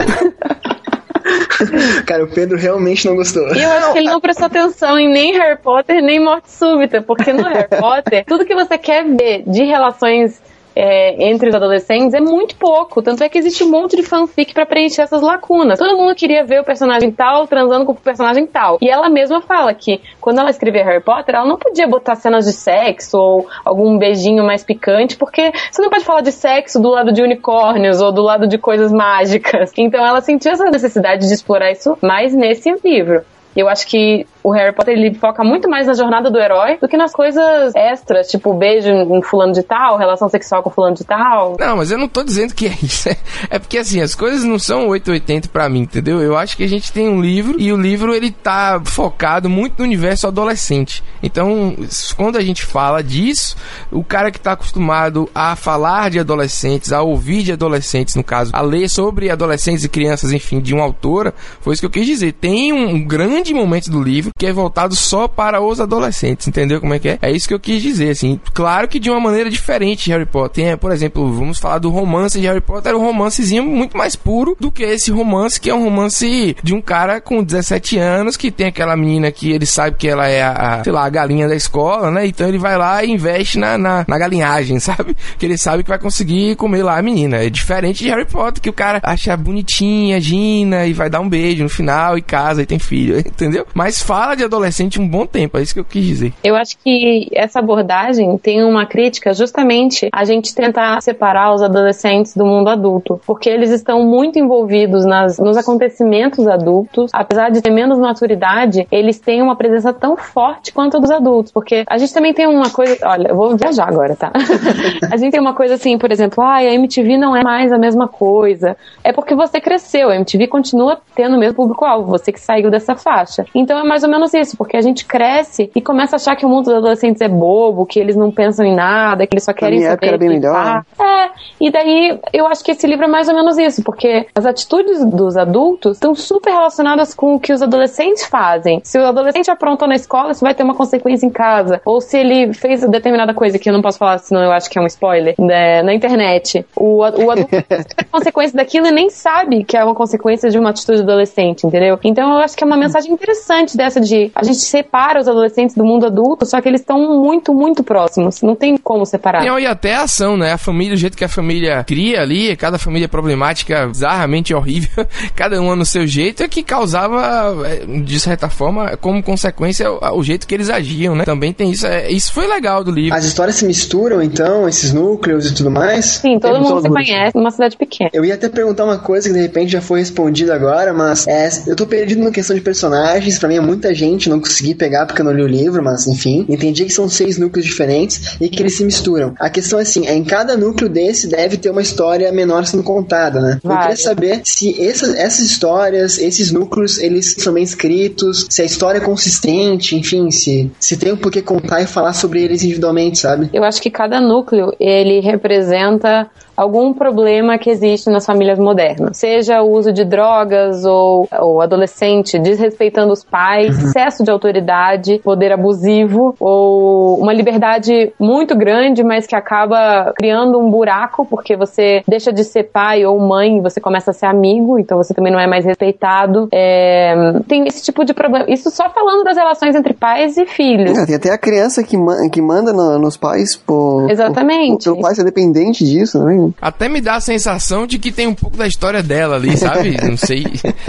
[2.06, 3.54] Cara, o Pedro realmente não gostou.
[3.54, 7.00] E eu acho que ele não prestou atenção em nem Harry Potter, nem Morte Súbita,
[7.02, 10.40] porque no Harry Potter, tudo que você quer ver de relações
[10.74, 13.02] é, entre os adolescentes é muito pouco.
[13.02, 15.78] Tanto é que existe um monte de fanfic pra preencher essas lacunas.
[15.78, 18.78] Todo mundo queria ver o personagem tal transando com o personagem tal.
[18.80, 22.44] E ela mesma fala que quando ela escrevia Harry Potter, ela não podia botar cenas
[22.44, 26.88] de sexo ou algum beijinho mais picante, porque você não pode falar de sexo do
[26.88, 29.72] lado de unicórnios ou do lado de coisas mágicas.
[29.76, 33.22] Então ela sentiu essa necessidade de explorar isso mais nesse livro.
[33.54, 36.88] Eu acho que o Harry Potter ele foca muito mais na jornada do herói do
[36.88, 41.04] que nas coisas extras, tipo beijo em fulano de tal, relação sexual com fulano de
[41.04, 41.56] tal.
[41.58, 43.08] Não, mas eu não tô dizendo que é isso.
[43.50, 46.20] É porque assim, as coisas não são 880 pra mim, entendeu?
[46.20, 49.78] Eu acho que a gente tem um livro e o livro ele tá focado muito
[49.78, 51.02] no universo adolescente.
[51.22, 51.76] Então,
[52.16, 53.56] quando a gente fala disso,
[53.90, 58.50] o cara que tá acostumado a falar de adolescentes, a ouvir de adolescentes, no caso,
[58.54, 62.06] a ler sobre adolescentes e crianças, enfim, de uma autora, foi isso que eu quis
[62.06, 62.32] dizer.
[62.32, 66.94] Tem um grande momento do livro que é voltado só para os adolescentes, entendeu como
[66.94, 67.18] é que é?
[67.22, 68.38] É isso que eu quis dizer, assim.
[68.52, 70.64] Claro que de uma maneira diferente Harry Potter.
[70.64, 74.14] Tem, por exemplo, vamos falar do romance de Harry Potter, é um romancezinho muito mais
[74.14, 78.36] puro do que esse romance, que é um romance de um cara com 17 anos,
[78.36, 81.10] que tem aquela menina que ele sabe que ela é a, a, sei lá, a
[81.10, 82.26] galinha da escola, né?
[82.26, 85.16] Então ele vai lá e investe na, na, na galinhagem, sabe?
[85.38, 87.38] Que ele sabe que vai conseguir comer lá a menina.
[87.38, 91.28] É diferente de Harry Potter, que o cara acha bonitinha, Gina, e vai dar um
[91.28, 93.66] beijo no final, e casa, e tem filho, entendeu?
[93.74, 96.32] Mas fala de adolescente um bom tempo, é isso que eu quis dizer.
[96.44, 102.36] Eu acho que essa abordagem tem uma crítica justamente a gente tentar separar os adolescentes
[102.36, 107.70] do mundo adulto, porque eles estão muito envolvidos nas, nos acontecimentos adultos, apesar de ter
[107.70, 112.12] menos maturidade, eles têm uma presença tão forte quanto a dos adultos, porque a gente
[112.12, 114.32] também tem uma coisa, olha, eu vou viajar agora, tá?
[115.10, 117.78] a gente tem uma coisa assim, por exemplo, ah, a MTV não é mais a
[117.78, 118.76] mesma coisa.
[119.02, 122.94] É porque você cresceu, a MTV continua tendo o mesmo público-alvo, você que saiu dessa
[123.22, 123.46] faixa.
[123.54, 126.44] Então é mais ou menos isso, porque a gente cresce e começa a achar que
[126.44, 129.52] o mundo dos adolescentes é bobo, que eles não pensam em nada, que eles só
[129.52, 130.84] querem minha saber era bem melhor.
[130.96, 131.04] pá.
[131.04, 134.44] É, e daí eu acho que esse livro é mais ou menos isso, porque as
[134.44, 138.80] atitudes dos adultos estão super relacionadas com o que os adolescentes fazem.
[138.84, 141.80] Se o adolescente aprontou na escola, isso vai ter uma consequência em casa.
[141.84, 144.78] Ou se ele fez determinada coisa que eu não posso falar, senão eu acho que
[144.78, 146.64] é um spoiler, né, na internet.
[146.76, 147.64] O, o adulto tem
[148.10, 151.98] consequência daquilo e nem sabe que é uma consequência de uma atitude adolescente, entendeu?
[152.04, 155.76] Então eu acho que é uma mensagem interessante dessa de a gente separa os adolescentes
[155.76, 158.42] do mundo adulto, só que eles estão muito, muito próximos.
[158.42, 159.44] Não tem como separar.
[159.44, 160.52] E até a ação, né?
[160.52, 165.60] A família, o jeito que a família cria ali, cada família problemática, bizarramente horrível, cada
[165.60, 170.22] uma no seu jeito, é que causava, é, de certa forma, como consequência, o, o
[170.22, 171.24] jeito que eles agiam, né?
[171.24, 171.86] Também tem isso.
[171.86, 173.16] é, isso foi legal do livro.
[173.16, 176.04] As histórias se misturam, então, esses núcleos e tudo mais?
[176.06, 178.10] Sim, todo Tem mundo se conhece numa cidade pequena.
[178.12, 181.48] Eu ia até perguntar uma coisa que de repente já foi respondida agora, mas é,
[181.66, 182.62] eu tô perdido na questão de
[183.02, 183.38] personagens.
[183.38, 186.06] Pra mim é muita gente, não consegui pegar porque eu não li o livro, mas
[186.06, 186.46] enfim.
[186.48, 189.34] Entendi que são seis núcleos diferentes e que eles se misturam.
[189.38, 192.82] A questão é assim: é, em cada núcleo desse deve ter uma história menor sendo
[192.82, 193.60] contada, né?
[193.62, 193.96] Eu queria Vai.
[193.96, 199.00] saber se essas, essas histórias, esses núcleos, eles são bem escritos, se a história é
[199.00, 203.50] consistente, enfim, se, se tem um porquê contar e falar sobre eles individualmente, sabe?
[203.52, 206.30] Eu acho que cada núcleo, ele representa
[206.62, 209.16] algum problema que existe nas famílias modernas.
[209.16, 215.52] Seja o uso de drogas ou, ou adolescente desrespeitando os pais, excesso de autoridade, poder
[215.52, 222.32] abusivo ou uma liberdade muito grande, mas que acaba criando um buraco porque você deixa
[222.32, 225.38] de ser pai ou mãe e você começa a ser amigo, então você também não
[225.40, 226.48] é mais respeitado.
[226.52, 227.14] É,
[227.48, 228.46] tem esse tipo de problema.
[228.48, 230.96] Isso só falando das relações entre pais e filhos.
[230.96, 234.10] É, tem até a criança que, ma- que manda no- nos pais por.
[234.10, 234.84] Exatamente.
[234.84, 236.50] Por, pelo pai ser dependente disso, né?
[236.60, 239.96] Até me dá a sensação de que tem um pouco da história dela ali, sabe?
[240.02, 240.44] Não sei.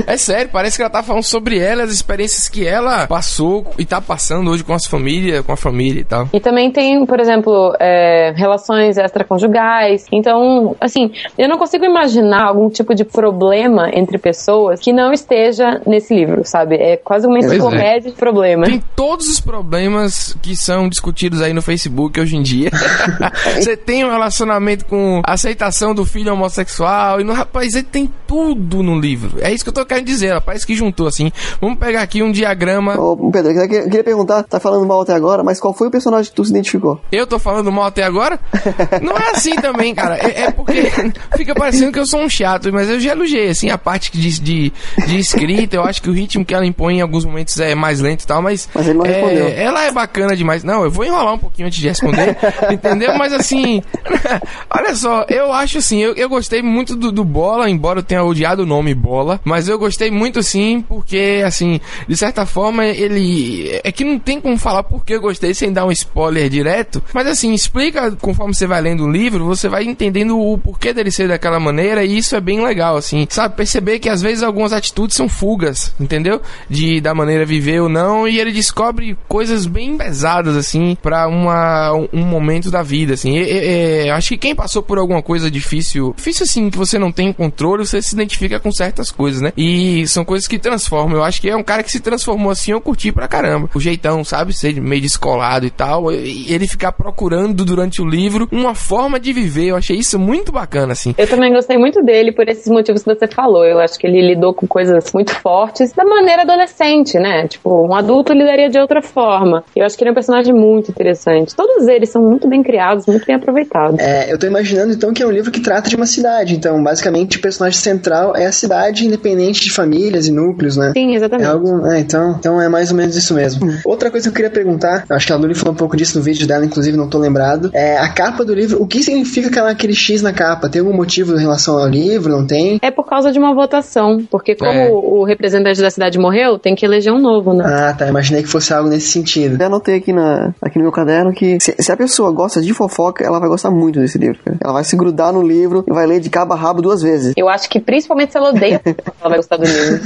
[0.05, 3.85] É sério, parece que ela tá falando sobre ela, as experiências que ela passou e
[3.85, 6.29] tá passando hoje com as famílias, com a família e tal.
[6.33, 10.05] E também tem, por exemplo, é, relações extraconjugais.
[10.11, 15.81] Então, assim, eu não consigo imaginar algum tipo de problema entre pessoas que não esteja
[15.85, 16.75] nesse livro, sabe?
[16.75, 17.39] É quase uma é.
[17.39, 18.65] enciclopédia de problema.
[18.65, 22.69] Tem todos os problemas que são discutidos aí no Facebook hoje em dia.
[23.55, 28.81] Você tem um relacionamento com aceitação do filho homossexual e no rapaz, ele tem tudo
[28.81, 29.37] no livro.
[29.41, 31.31] É isso que eu tô querendo dizer, rapaz, que juntou assim.
[31.59, 32.95] Vamos pegar aqui um diagrama.
[32.99, 35.87] Ô, Pedro, eu queria, eu queria perguntar, tá falando mal até agora, mas qual foi
[35.87, 37.01] o personagem que tu se identificou?
[37.11, 38.39] Eu tô falando mal até agora?
[39.01, 40.17] Não é assim também, cara.
[40.17, 40.91] É, é porque
[41.35, 44.39] fica parecendo que eu sou um chato, mas eu já elogiei, assim, a parte de,
[44.39, 44.73] de,
[45.05, 45.75] de escrita.
[45.75, 48.27] Eu acho que o ritmo que ela impõe em alguns momentos é mais lento e
[48.27, 48.69] tal, mas.
[48.73, 49.47] Mas ele não é, respondeu.
[49.49, 50.63] Ela é bacana demais.
[50.63, 52.37] Não, eu vou enrolar um pouquinho antes de responder,
[52.71, 53.17] entendeu?
[53.17, 53.81] Mas assim,
[54.69, 58.23] olha só, eu acho assim, eu, eu gostei muito do, do Bola, embora eu tenha
[58.23, 63.79] odiado o nome Bola, mas eu gostei muito sim, porque assim, de certa forma, ele.
[63.83, 67.27] É que não tem como falar porque eu gostei sem dar um spoiler direto, mas
[67.27, 71.27] assim, explica conforme você vai lendo o livro, você vai entendendo o porquê dele ser
[71.27, 73.55] daquela maneira, e isso é bem legal, assim, sabe?
[73.55, 76.41] Perceber que às vezes algumas atitudes são fugas, entendeu?
[76.69, 81.91] De da maneira viver ou não, e ele descobre coisas bem pesadas, assim, pra uma,
[82.13, 83.37] um momento da vida, assim.
[83.37, 86.99] E- e- e, acho que quem passou por alguma coisa difícil, difícil assim, que você
[86.99, 89.51] não tem controle, você se identifica com certas coisas, né?
[89.57, 91.17] E são coisas que transformam.
[91.17, 93.69] Eu acho que é um cara que se transformou assim, eu curti pra caramba.
[93.73, 94.53] O jeitão, sabe?
[94.53, 96.11] Ser meio descolado e tal.
[96.11, 99.67] E ele ficar procurando durante o livro uma forma de viver.
[99.67, 101.15] Eu achei isso muito bacana, assim.
[101.17, 103.65] Eu também gostei muito dele por esses motivos que você falou.
[103.65, 107.47] Eu acho que ele lidou com coisas muito fortes da maneira adolescente, né?
[107.47, 109.63] Tipo, um adulto lidaria de outra forma.
[109.75, 111.55] Eu acho que ele é um personagem muito interessante.
[111.55, 113.99] Todos eles são muito bem criados, muito bem aproveitados.
[113.99, 116.55] É, eu tô imaginando então que é um livro que trata de uma cidade.
[116.55, 120.91] Então, basicamente, o personagem central é a cidade, independente de famílias e núcleos, né?
[120.95, 121.47] Sim, exatamente.
[121.47, 121.85] É algo.
[121.87, 123.71] É, então, então é mais ou menos isso mesmo.
[123.85, 126.17] Outra coisa que eu queria perguntar, eu acho que a Luli falou um pouco disso
[126.17, 127.69] no vídeo dela, inclusive não tô lembrado.
[127.73, 128.81] É a capa do livro.
[128.81, 130.69] O que significa aquela, aquele X na capa?
[130.69, 132.31] Tem algum motivo em relação ao livro?
[132.31, 132.79] Não tem?
[132.81, 134.89] É por causa de uma votação, porque como É.
[134.89, 137.63] o representante da cidade morreu, tem que eleger um novo, né?
[137.65, 138.07] Ah, tá.
[138.07, 139.57] Imaginei que fosse algo nesse sentido.
[139.61, 142.73] Eu anotei aqui, na, aqui no meu caderno que se, se a pessoa gosta de
[142.73, 144.39] fofoca, ela vai gostar muito desse livro.
[144.43, 144.57] cara.
[144.63, 147.33] Ela vai se grudar no livro e vai ler de cabo a rabo duas vezes.
[147.35, 149.99] Eu acho que principalmente se ela odeia, ela vai gostar do livro.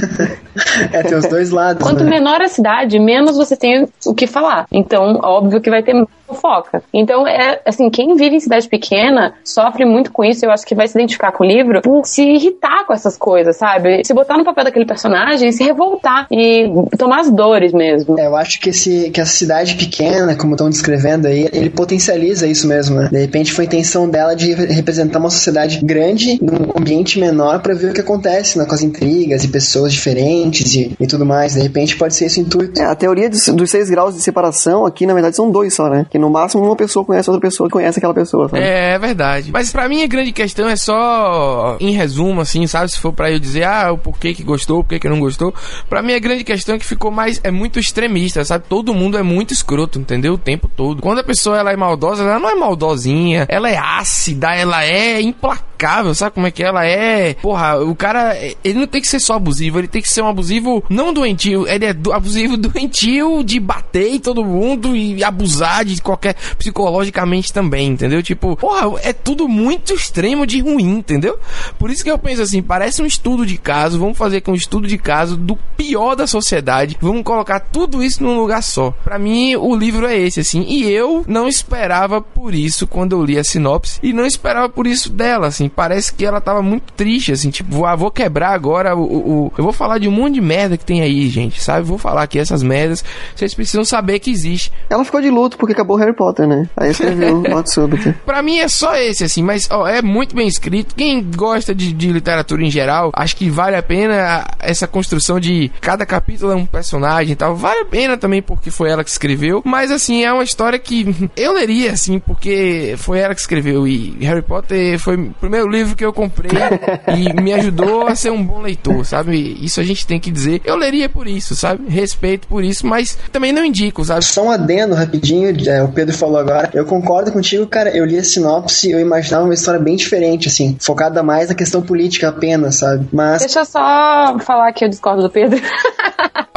[0.92, 1.82] É, tem os dois lados.
[1.82, 2.10] Quanto né?
[2.10, 4.66] menor a cidade, menos você tem o que falar.
[4.72, 5.94] Então, óbvio que vai ter
[6.26, 6.82] fofoca.
[6.92, 10.44] Então, é assim, quem vive em cidade pequena sofre muito com isso.
[10.44, 13.56] Eu acho que vai se identificar com o livro por se irritar com essas coisas,
[13.56, 14.04] sabe?
[14.04, 18.18] Se botar no papel daquele personagem, se revoltar e tomar as dores mesmo.
[18.18, 22.46] É, eu acho que, esse, que a cidade pequena, como estão descrevendo aí, ele potencializa
[22.46, 23.08] isso mesmo, né?
[23.10, 24.54] De repente foi a intenção dela de
[24.88, 28.82] representar uma sociedade grande num ambiente menor pra ver o que acontece né, com as
[28.82, 31.54] intrigas e pessoas diferentes e, e tudo mais.
[31.54, 32.80] De repente pode ser esse o intuito.
[32.80, 35.88] É, a teoria dos, dos seis graus de separação aqui, na verdade, são dois só,
[35.88, 36.06] né?
[36.10, 38.62] Que no máximo uma pessoa conhece outra pessoa que conhece aquela pessoa, sabe?
[38.62, 39.50] É, é verdade.
[39.52, 42.90] Mas pra mim a grande questão é só, em resumo, assim, sabe?
[42.90, 45.54] Se for pra eu dizer, ah, o porquê que gostou, o porquê que não gostou.
[45.88, 48.64] Pra mim a grande questão é que ficou mais, é muito extremista, sabe?
[48.68, 50.34] Todo mundo é muito escroto, entendeu?
[50.34, 51.02] O tempo todo.
[51.02, 55.20] Quando a pessoa ela é maldosa, ela não é maldosinha, ela é ácida, ela é
[55.20, 55.67] implacável,
[56.14, 57.34] sabe como é que ela é?
[57.34, 60.28] Porra, o cara, ele não tem que ser só abusivo, ele tem que ser um
[60.28, 65.84] abusivo não doentio, ele é do- abusivo doentio de bater em todo mundo e abusar
[65.84, 68.22] de qualquer psicologicamente também, entendeu?
[68.22, 71.38] Tipo, porra, é tudo muito extremo de ruim, entendeu?
[71.78, 74.54] Por isso que eu penso assim, parece um estudo de caso, vamos fazer aqui um
[74.54, 78.90] estudo de caso do pior da sociedade, vamos colocar tudo isso num lugar só.
[79.04, 83.24] Pra mim, o livro é esse, assim, e eu não esperava por isso quando eu
[83.24, 86.92] li a sinopse, e não esperava por isso dela, assim, parece que ela tava muito
[86.92, 89.02] triste, assim, tipo, ah, vou quebrar agora o,
[89.46, 91.86] o- Eu vou falar de um monte de merda que tem aí, gente, sabe?
[91.86, 93.04] Vou falar aqui essas merdas,
[93.34, 94.72] vocês precisam saber que existe.
[94.90, 96.68] Ela ficou de luto porque acabou Harry Potter, né?
[96.76, 98.12] Aí escreveu o Note Súbito.
[98.24, 100.94] Pra mim é só esse, assim, mas ó, é muito bem escrito.
[100.94, 105.70] Quem gosta de, de literatura em geral, acho que vale a pena essa construção de
[105.80, 107.54] cada capítulo é um personagem e tal.
[107.56, 109.62] Vale a pena também porque foi ela que escreveu.
[109.64, 111.06] Mas assim, é uma história que
[111.36, 113.86] eu leria, assim, porque foi ela que escreveu.
[113.86, 115.30] E Harry Potter foi.
[115.40, 116.50] Primeiro primeiro livro que eu comprei
[117.16, 119.56] e me ajudou a ser um bom leitor, sabe?
[119.60, 120.60] Isso a gente tem que dizer.
[120.64, 121.88] Eu leria por isso, sabe?
[121.88, 124.24] Respeito por isso, mas também não indico, sabe?
[124.24, 126.70] Só um adendo rapidinho, é, o Pedro falou agora.
[126.72, 127.90] Eu concordo contigo, cara.
[127.96, 131.82] Eu li a sinopse, eu imaginava uma história bem diferente, assim, focada mais na questão
[131.82, 133.08] política apenas, sabe?
[133.12, 135.60] Mas Deixa eu só falar que eu discordo do Pedro.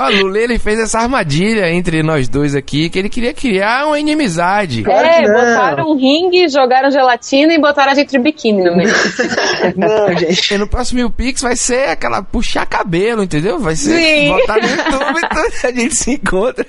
[0.05, 3.99] Ó, Lula, ele fez essa armadilha entre nós dois aqui, que ele queria criar uma
[3.99, 4.83] inimizade.
[4.83, 5.33] Claro é, não.
[5.33, 8.89] botaram um ringue, jogaram gelatina e botaram a gente de biquíni no meio.
[9.75, 10.53] não, gente.
[10.53, 13.59] E no próximo Mil Pix vai ser aquela puxar cabelo, entendeu?
[13.59, 14.29] Vai ser Sim.
[14.29, 16.65] botar no YouTube, então a gente se encontra.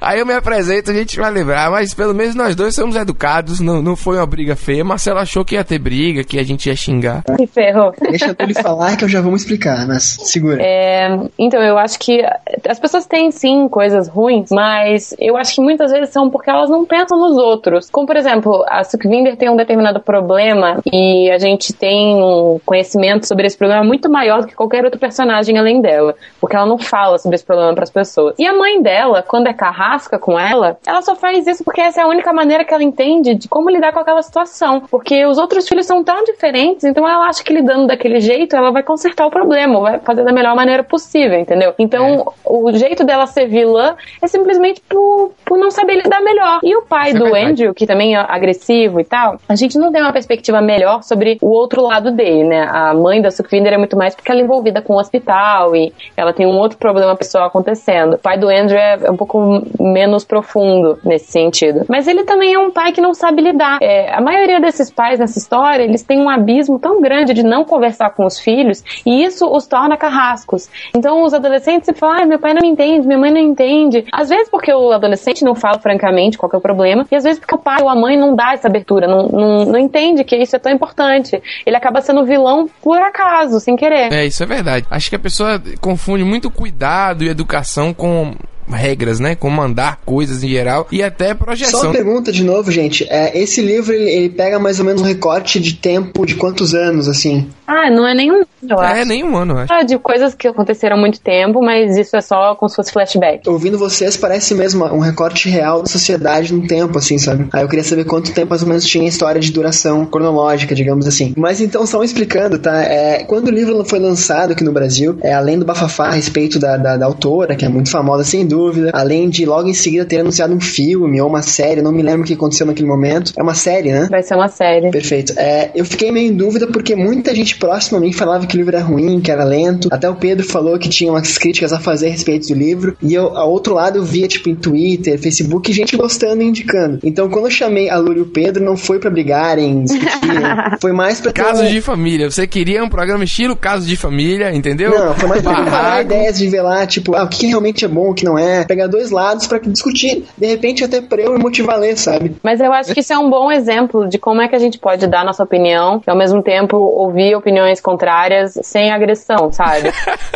[0.00, 3.60] Aí eu me apresento, a gente vai lembrar, mas pelo menos nós dois somos educados,
[3.60, 4.84] não, não foi uma briga feia.
[4.84, 7.22] Marcelo achou que ia ter briga, que a gente ia xingar.
[7.36, 7.92] Se ferrou.
[8.10, 10.62] Deixa eu lhe falar que eu já vou me explicar, mas segura.
[10.62, 11.08] É,
[11.38, 12.20] então, eu acho que
[12.68, 16.68] as pessoas têm sim coisas ruins, mas eu acho que muitas vezes são porque elas
[16.68, 17.88] não pensam nos outros.
[17.90, 23.26] Como, por exemplo, a Sukhvinder tem um determinado problema e a gente tem um conhecimento
[23.26, 26.78] sobre esse problema muito maior do que qualquer outro personagem além dela, porque ela não
[26.78, 28.34] fala sobre esse problema para as pessoas.
[28.38, 32.00] E a mãe dela, quando é carrasca com ela, ela só faz isso porque essa
[32.00, 35.38] é a única maneira que ela entende de como lidar com aquela situação, porque os
[35.38, 39.26] outros filhos são tão diferentes, então ela acha que lidando daquele jeito ela vai consertar
[39.26, 41.74] o problema, vai fazer da melhor maneira possível, entendeu?
[41.78, 46.60] Então, o jeito dela ser vilã é simplesmente por, por não saber lidar melhor.
[46.62, 47.50] E o pai Isso é do verdade.
[47.50, 51.38] Andrew, que também é agressivo e tal, a gente não tem uma perspectiva melhor sobre
[51.40, 52.68] o outro lado dele, né?
[52.70, 55.92] A mãe da Sukhvinder é muito mais porque ela é envolvida com o hospital e
[56.16, 58.14] ela tem um outro problema pessoal acontecendo.
[58.14, 61.84] O pai do Andrew é é um pouco menos profundo nesse sentido.
[61.88, 63.78] Mas ele também é um pai que não sabe lidar.
[63.82, 67.64] É, a maioria desses pais nessa história, eles têm um abismo tão grande de não
[67.64, 70.68] conversar com os filhos e isso os torna carrascos.
[70.94, 74.04] Então os adolescentes falam, ah, meu pai não me entende, minha mãe não entende.
[74.12, 77.24] Às vezes porque o adolescente não fala francamente qual que é o problema, e às
[77.24, 80.24] vezes porque o pai ou a mãe não dá essa abertura, não, não, não entende
[80.24, 81.40] que isso é tão importante.
[81.66, 84.12] Ele acaba sendo vilão por acaso, sem querer.
[84.12, 84.86] É, isso é verdade.
[84.90, 88.34] Acho que a pessoa confunde muito cuidado e educação com
[88.70, 89.34] regras, né?
[89.34, 91.82] Com mandar coisas em geral e até Só projeção.
[91.84, 93.06] uma pergunta de novo, gente.
[93.08, 96.74] É, esse livro ele, ele pega mais ou menos um recorte de tempo de quantos
[96.74, 97.48] anos, assim?
[97.68, 98.96] Ah, não é nenhum, eu acho.
[98.96, 99.72] É, nenhum ano, eu acho.
[99.72, 102.90] Ah, De coisas que aconteceram há muito tempo, mas isso é só como se fosse
[102.90, 103.46] flashback.
[103.46, 107.46] Ouvindo vocês, parece mesmo um recorte real da sociedade no tempo, assim, sabe?
[107.52, 110.74] Aí eu queria saber quanto tempo mais ou menos tinha a história de duração cronológica,
[110.74, 111.34] digamos assim.
[111.36, 112.82] Mas então, só explicando, tá?
[112.82, 116.58] É, quando o livro foi lançado aqui no Brasil, é, além do bafafá a respeito
[116.58, 120.06] da, da, da autora, que é muito famosa sem dúvida, além de logo em seguida
[120.06, 123.32] ter anunciado um filme ou uma série, não me lembro o que aconteceu naquele momento.
[123.36, 124.08] É uma série, né?
[124.10, 124.90] Vai ser uma série.
[124.90, 125.34] Perfeito.
[125.36, 128.58] É, eu fiquei meio em dúvida porque muita gente próxima a mim falava que o
[128.58, 129.88] livro era ruim, que era lento.
[129.90, 132.96] Até o Pedro falou que tinha umas críticas a fazer a respeito do livro.
[133.02, 136.98] E eu, ao outro lado, eu via, tipo, em Twitter, Facebook, gente gostando e indicando.
[137.02, 140.38] Então, quando eu chamei a Lúria e o Pedro, não foi pra brigarem, discutirem.
[140.80, 142.30] foi mais pra ter Casos um- de família.
[142.30, 144.90] Você queria um programa estilo Casos de Família, entendeu?
[144.90, 147.88] Não, foi mais pra comparar ideias de ver lá, tipo, ah, o que realmente é
[147.88, 148.64] bom, o que não é.
[148.64, 150.24] Pegar dois lados pra discutir.
[150.36, 152.36] De repente, até pra eu me motivar a ler, sabe?
[152.42, 154.78] Mas eu acho que isso é um bom exemplo de como é que a gente
[154.78, 157.47] pode dar nossa opinião e ao mesmo tempo ouvir opiniões
[157.80, 159.92] contrárias sem agressão, sabe?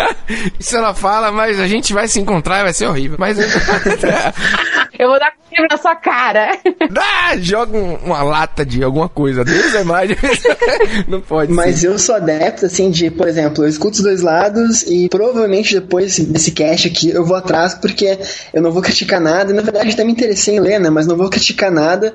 [0.59, 3.17] Isso ela fala, mas a gente vai se encontrar e vai ser horrível.
[3.19, 3.39] Mas
[5.03, 6.57] Eu vou dar com na sua cara.
[6.97, 9.45] ah, joga um- uma lata de alguma coisa.
[9.45, 10.11] Deus é mais.
[11.09, 11.89] Não pode Mas ser.
[11.89, 16.19] eu sou adepto, assim, de, por exemplo, eu escuto os dois lados e provavelmente depois
[16.19, 18.19] desse cast aqui eu vou atrás porque
[18.55, 19.53] eu não vou criticar nada.
[19.53, 20.89] Na verdade, até me interessei em ler, né?
[20.91, 22.13] Mas não vou criticar nada.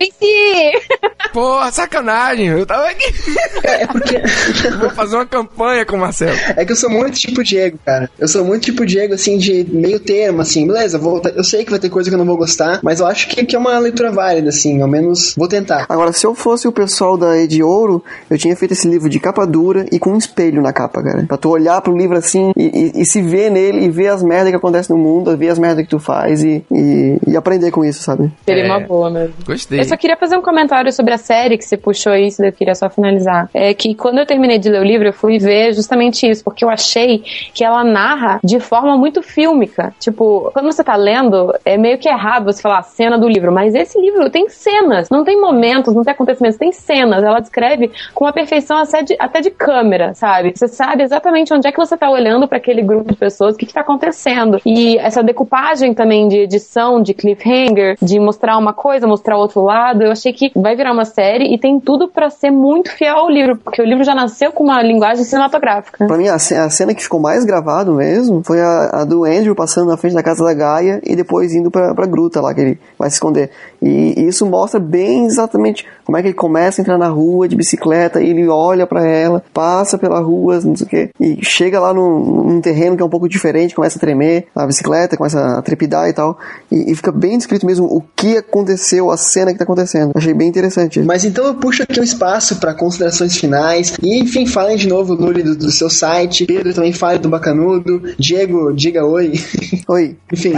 [1.34, 2.48] Porra, sacanagem.
[2.48, 3.14] Eu tava aqui.
[3.64, 4.18] É, é porque.
[4.80, 6.38] Vou fazer uma campanha com o Marcelo.
[6.56, 8.10] é que eu sou muito tipo Diego, cara.
[8.18, 10.66] Eu sou muito tipo Diego, assim, de meio termo, assim.
[10.68, 13.08] Beleza, vou, eu sei que vai ter coisa que eu não vou gostar, mas eu
[13.08, 14.82] acho que, que é uma leitura válida, assim.
[14.82, 15.86] Ao menos vou tentar.
[15.90, 19.20] Agora, se eu fosse o pessoal da Ed Ouro, eu tinha feito esse livro de
[19.20, 21.24] capa dura e com um espelho na capa, cara.
[21.28, 22.64] Pra tu olhar pro livro assim e,
[22.98, 25.60] e- e se ver nele e ver as merdas que acontecem no mundo, ver as
[25.60, 28.32] merdas que tu faz e, e, e aprender com isso, sabe?
[28.46, 28.68] Seria É.
[28.68, 29.34] uma boa mesmo.
[29.46, 29.80] Gostei.
[29.80, 32.54] Eu só queria fazer um comentário sobre a série que você puxou isso, daí eu
[32.54, 33.50] queria só finalizar.
[33.54, 36.64] É que quando eu terminei de ler o livro, eu fui ver justamente isso, porque
[36.64, 37.24] eu achei
[37.54, 39.94] que ela narra de forma muito fílmica.
[40.00, 43.52] Tipo, quando você tá lendo, é meio que errado você falar a cena do livro,
[43.52, 47.24] mas esse livro tem cenas, não tem momentos, não tem acontecimentos, tem cenas.
[47.24, 50.52] Ela descreve com uma perfeição até de, até de câmera, sabe?
[50.54, 53.58] Você sabe exatamente onde é que você tá olhando para aquele grupo de pessoas, o
[53.58, 54.60] que que tá acontecendo.
[54.66, 60.04] E essa decupagem também de edição, de cliffhanger, de mostrar uma coisa, mostrar outro lado,
[60.04, 63.30] eu achei que vai virar uma série e tem tudo pra ser muito fiel ao
[63.30, 66.06] livro, porque o livro já nasceu com uma linguagem cinematográfica.
[66.06, 69.88] Pra mim, a cena que ficou mais gravado mesmo foi a, a do Andrew passando
[69.88, 72.57] na frente da casa da Gaia e depois indo pra, pra gruta lá.
[72.58, 73.50] Que ele vai se esconder.
[73.82, 77.48] E, e isso mostra bem exatamente como é que ele começa a entrar na rua
[77.48, 81.44] de bicicleta, e ele olha pra ela, passa pela rua, não sei o quê, e
[81.44, 85.18] chega lá num, num terreno que é um pouco diferente, começa a tremer a bicicleta,
[85.18, 86.38] começa a trepidar e tal,
[86.72, 90.12] e, e fica bem descrito mesmo o que aconteceu, a cena que tá acontecendo.
[90.16, 91.02] Achei bem interessante.
[91.02, 93.94] Mas então eu puxo aqui um espaço para considerações finais.
[94.02, 96.46] E enfim, falem de novo, Luli, do, do seu site.
[96.46, 98.02] Pedro também fale do Bacanudo.
[98.18, 99.34] Diego, diga oi.
[99.88, 100.16] Oi.
[100.32, 100.54] enfim,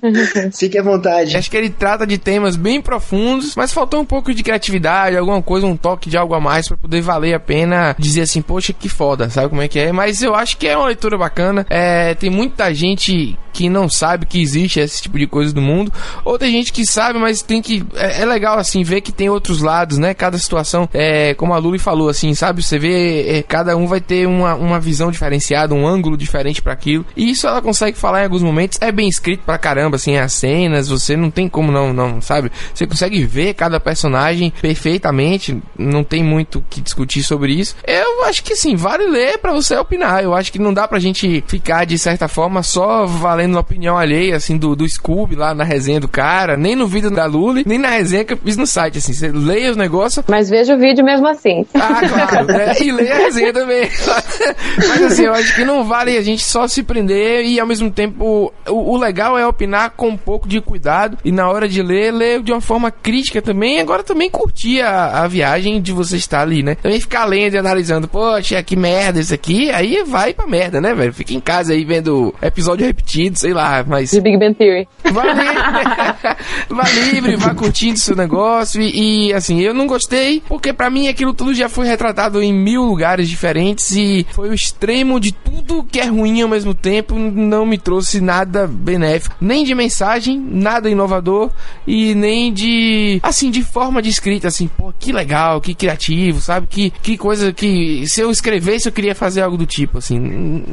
[0.52, 1.03] fique à vontade.
[1.36, 5.42] Acho que ele trata de temas bem profundos, mas faltou um pouco de criatividade, alguma
[5.42, 8.72] coisa, um toque de algo a mais pra poder valer a pena dizer assim, poxa,
[8.72, 9.92] que foda, sabe como é que é?
[9.92, 11.66] Mas eu acho que é uma leitura bacana.
[11.68, 15.92] É, tem muita gente que não sabe que existe esse tipo de coisa no mundo,
[16.24, 17.84] ou tem gente que sabe, mas tem que.
[17.94, 20.12] É, é legal assim ver que tem outros lados, né?
[20.12, 22.62] Cada situação, é, como a Luli falou, assim, sabe?
[22.62, 26.72] Você vê, é, cada um vai ter uma, uma visão diferenciada, um ângulo diferente para
[26.72, 27.06] aquilo.
[27.16, 28.78] E isso ela consegue falar em alguns momentos.
[28.80, 32.50] É bem escrito pra caramba, assim, as cenas, você não tem como não, não, sabe?
[32.74, 37.76] Você consegue ver cada personagem perfeitamente, não tem muito que discutir sobre isso.
[37.86, 40.22] Eu acho que sim, vale ler pra você opinar.
[40.22, 43.96] Eu acho que não dá pra gente ficar, de certa forma, só valendo a opinião
[43.96, 47.64] alheia, assim, do, do Scooby lá na resenha do cara, nem no vídeo da Luli,
[47.66, 49.12] nem na resenha que eu fiz no site, assim.
[49.12, 50.24] Você leia os negócios.
[50.28, 51.66] Mas veja o vídeo mesmo assim.
[51.74, 52.74] Ah, claro, né?
[52.80, 53.88] E leia a resenha também.
[54.76, 57.90] Mas assim, eu acho que não vale a gente só se prender e ao mesmo
[57.90, 61.82] tempo o, o legal é opinar com um pouco de cuidado e na hora de
[61.82, 63.80] ler, ler de uma forma crítica também.
[63.80, 66.74] Agora também curtir a, a viagem de você estar ali, né?
[66.74, 70.94] Também ficar lendo e analisando, poxa, que merda isso aqui, aí vai pra merda, né,
[70.94, 71.12] velho?
[71.12, 74.12] Fica em casa aí vendo episódio repetido, sei lá, mas.
[74.12, 74.86] De Big Bang Theory.
[75.12, 80.72] Vá livre, vá livre, vá curtindo seu negócio e, e, assim, eu não gostei porque
[80.72, 85.18] pra mim aquilo tudo já foi retratado em mil lugares diferentes e foi o extremo
[85.18, 89.74] de tudo que é ruim ao mesmo tempo, não me trouxe nada benéfico, nem de
[89.74, 91.50] mensagem, nada inovador
[91.84, 96.68] e nem de, assim, de forma de escrita, assim, pô, que legal, que criativo, sabe?
[96.68, 100.16] Que, que coisa que se eu escrevesse eu queria fazer algo do tipo, assim.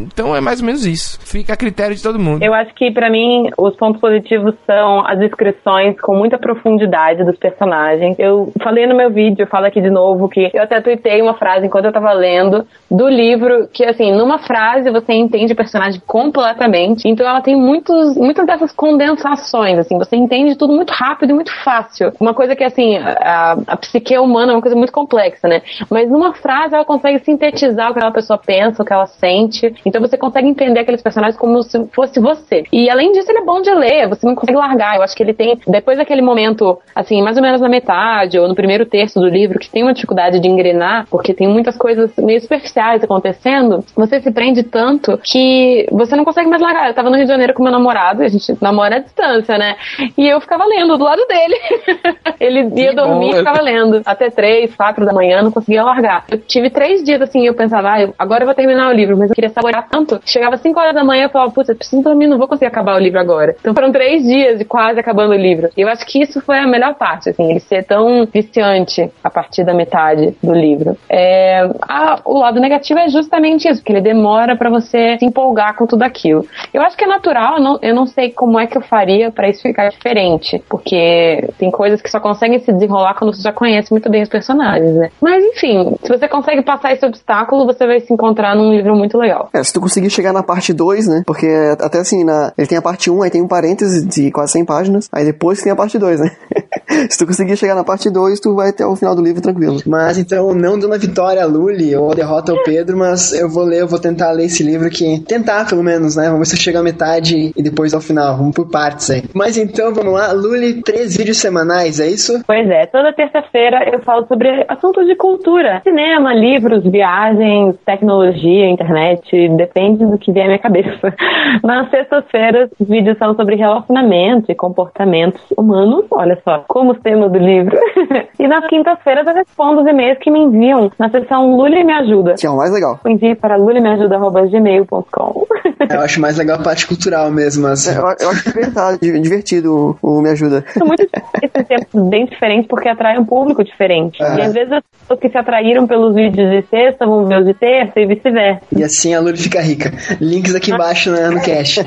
[0.08, 1.20] Então é mais ou menos isso.
[1.22, 2.44] Fica a critério de todo mundo.
[2.44, 7.38] Eu acho que, pra mim, os pontos positivos são as descrições com muita profundidade dos
[7.38, 8.18] personagens.
[8.20, 11.36] Eu falei no meu vídeo, eu falo aqui de novo, que eu até tuitei uma
[11.36, 16.02] frase enquanto eu tava lendo do livro, que, assim, numa frase você entende o personagem
[16.06, 17.08] completamente.
[17.08, 21.52] Então ela tem muitos, muitas dessas condensações, assim, você entende tudo muito rápido e muito
[21.64, 22.12] fácil.
[22.20, 25.62] Uma coisa que, assim, a, a psique humana é uma coisa muito complexa, né?
[25.90, 29.74] Mas numa frase ela consegue sintetizar o que aquela pessoa pensa, o que ela sente.
[29.86, 32.64] Então você consegue entender aqueles personagens como se fosse você.
[32.72, 34.96] E além disso, ele é bom de ler, você não consegue largar.
[34.96, 38.48] Eu acho que ele tem, depois daquele momento, assim, mais ou menos na metade ou
[38.48, 42.12] no primeiro terço do livro, que tem uma dificuldade de engrenar, porque tem muitas coisas
[42.18, 46.88] meio superficiais acontecendo, você se prende tanto que você não consegue mais largar.
[46.88, 49.76] Eu tava no Rio de Janeiro com meu namorado, a gente namora à distância, né?
[50.18, 51.56] E eu ficava lendo do lado dele.
[52.40, 54.02] ele ia dormir e ficava lendo.
[54.06, 56.26] Até três, quatro da manhã, não conseguia largar.
[56.30, 59.18] Eu tive três dias assim, eu pensava, ah, eu- agora eu vou terminar o livro,
[59.18, 60.20] mas eu queria saborear tanto.
[60.26, 62.96] Chegava cinco horas da manhã, eu falava, putz, eu preciso dormir, não vou conseguir acabar
[62.96, 63.56] o livro agora.
[63.60, 65.70] Então foram três dias de quase acabando o livro.
[65.76, 69.30] E eu acho que isso foi a melhor parte, assim, ele ser tão viciante a
[69.30, 70.98] partir da metade do livro.
[71.10, 75.76] É, a- o lado negativo é justamente isso, que ele demora pra você se empolgar
[75.76, 76.46] com tudo aquilo.
[76.74, 79.50] Eu acho que é natural, não, eu não sei como é que eu faria pra
[79.50, 83.92] isso ficar diferente, porque tem coisas que só conseguem se desenrolar quando você já conhece
[83.92, 85.10] muito bem os personagens, né?
[85.22, 89.18] Mas enfim, se você consegue passar esse obstáculo, você vai se encontrar num livro muito
[89.18, 89.50] legal.
[89.54, 91.24] É, se tu conseguir chegar na parte 2, né?
[91.26, 91.48] Porque
[91.80, 94.54] até assim, na, ele tem a parte 1, um, aí tem um parêntese de quase
[94.54, 96.32] 100 páginas, aí depois tem a parte 2, né?
[97.10, 99.78] se tu conseguir chegar na parte 2, tu vai até o final do livro tranquilo.
[99.86, 103.50] Mas então, não dando a vitória a Luli ou a derrota ao Pedro, mas eu
[103.50, 105.20] vou ler, eu vou tentar ler esse livro aqui.
[105.28, 106.26] Tentar, pelo menos, né?
[106.26, 108.38] Vamos ver se eu chego à metade e depois ao final.
[108.38, 109.24] Vamos por partes aí.
[109.34, 110.32] Mas então, vamos lá.
[110.32, 112.44] Luli, três vídeos semanais, é isso?
[112.46, 119.50] Pois é, toda terça-feira eu falo sobre assuntos de cultura, cinema, livros, viagens, tecnologia, internet,
[119.50, 121.14] depende do que vier à minha cabeça.
[121.64, 127.30] Nas sextas-feiras, os vídeos são sobre relacionamento e comportamentos humanos, olha só, como o tema
[127.30, 127.78] do livro.
[128.40, 132.36] e nas quintas-feiras eu respondo os e-mails que me enviam na seção Lully Me Ajuda.
[132.38, 133.00] Que é o mais legal.
[133.06, 135.46] Envie para lulimeajuda.gmail.com
[135.90, 137.88] Eu acho mais legal a parte cultural mesmo, mas...
[137.88, 140.64] É, Eu, eu acho divertido, divertido o, o Me Ajuda.
[140.78, 141.08] são muito
[141.42, 144.22] esses tempos bem diferentes porque atraem um público diferente.
[144.22, 144.38] É.
[144.38, 147.46] E às vezes as pessoas que se atraíram pelos vídeos de sexta vão ver os
[147.46, 148.62] de terça e vice-versa.
[148.76, 149.92] E assim a Luli fica rica.
[150.20, 151.84] Links aqui embaixo né, no cast.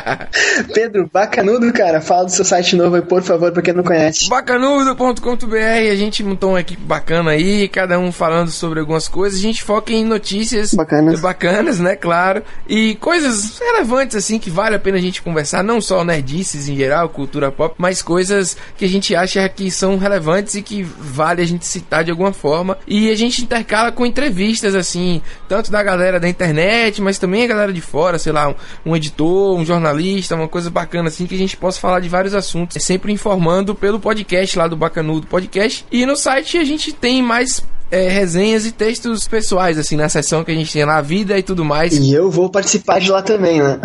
[0.74, 2.00] Pedro, bacanudo, cara.
[2.00, 4.28] Fala do seu site novo aí, por favor, pra quem não conhece.
[4.30, 9.40] Bacanudo.com.br, a gente montou uma equipe bacana aí, cada um falando sobre algumas coisas.
[9.40, 11.20] A gente foca em notícias Bacanas.
[11.20, 11.96] bacanas, né?
[11.96, 12.40] Claro.
[12.68, 16.76] E coisas relevantes, assim, que vale a pena a gente conversar, não só nerdices em
[16.76, 21.42] geral, cultura pop, mas coisas que a gente acha que são relevantes e que vale
[21.42, 22.78] a gente citar de alguma forma.
[22.86, 27.48] E a gente intercala com entrevistas, assim, tanto da galera da internet, mas também a
[27.48, 28.54] galera de fora, sei lá, um,
[28.86, 32.32] um editor, um jornalista, uma coisa bacana, assim, que a gente possa falar de vários
[32.32, 32.80] assuntos.
[32.80, 34.19] Sempre informando pelo podcast
[34.58, 35.84] lá do Bacanudo Podcast.
[35.90, 40.44] E no site a gente tem mais é, resenhas e textos pessoais, assim, na seção
[40.44, 41.96] que a gente tem lá, vida e tudo mais.
[41.98, 43.80] E eu vou participar de lá também, né?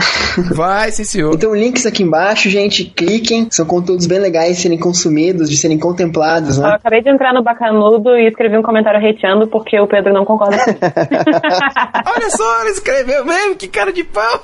[0.51, 1.33] Vai, sim senhor.
[1.33, 3.47] Então, links aqui embaixo, gente, cliquem.
[3.49, 6.75] São conteúdos bem legais de serem consumidos, de serem contemplados, Eu né?
[6.75, 10.57] acabei de entrar no Bacanudo e escrevi um comentário hateando porque o Pedro não concorda
[10.59, 10.79] comigo.
[12.15, 14.43] Olha só, ele escreveu mesmo, que cara de pau.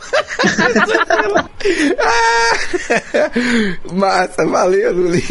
[3.93, 5.23] Massa, valeu, Luli.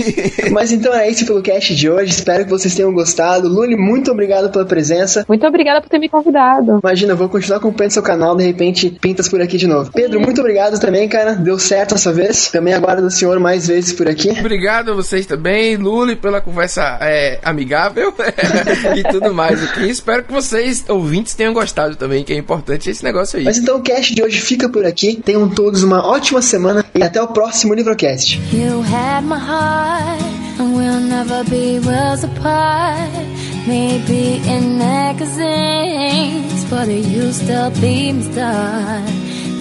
[0.53, 2.13] Mas então é isso pelo cast de hoje.
[2.13, 3.49] Espero que vocês tenham gostado.
[3.49, 4.20] Luli, muito obrigado
[4.51, 5.25] pela presença.
[5.29, 6.81] Muito obrigada por ter me convidado.
[6.83, 9.91] Imagina, eu vou continuar acompanhando seu canal, de repente pintas por aqui de novo.
[9.93, 11.35] Pedro, muito obrigado também, cara.
[11.35, 12.51] Deu certo dessa vez.
[12.51, 14.31] Também aguardo o senhor mais vezes por aqui.
[14.31, 18.13] Obrigado a vocês também, Luli, pela conversa é, amigável
[18.97, 19.89] e tudo mais aqui.
[19.89, 23.45] Espero que vocês, ouvintes, tenham gostado também, que é importante esse negócio aí.
[23.45, 25.21] Mas então o cast de hoje fica por aqui.
[25.25, 28.41] Tenham todos uma ótima semana e até o próximo Livrocast.
[28.53, 30.21] You had my heart,
[30.59, 33.50] and we'll never be worlds apart.
[33.67, 39.03] Maybe in magazines, but you still be my star.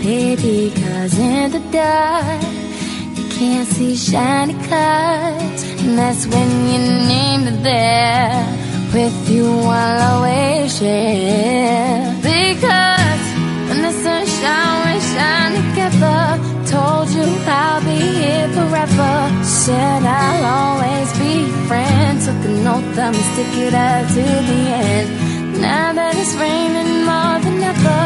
[0.01, 2.41] Baby, cause in the dark,
[3.17, 5.63] you can't see shiny cars.
[5.81, 8.45] And that's when you name it there.
[8.93, 12.15] With you, I'll always share.
[12.23, 12.98] Because
[22.80, 25.09] An I'ma stick it out to the end.
[25.59, 28.03] Now that it's raining more than ever,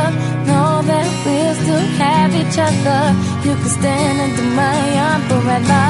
[0.50, 3.02] know that we'll still have each other.
[3.46, 4.82] You can stand under my
[5.14, 5.84] umbrella.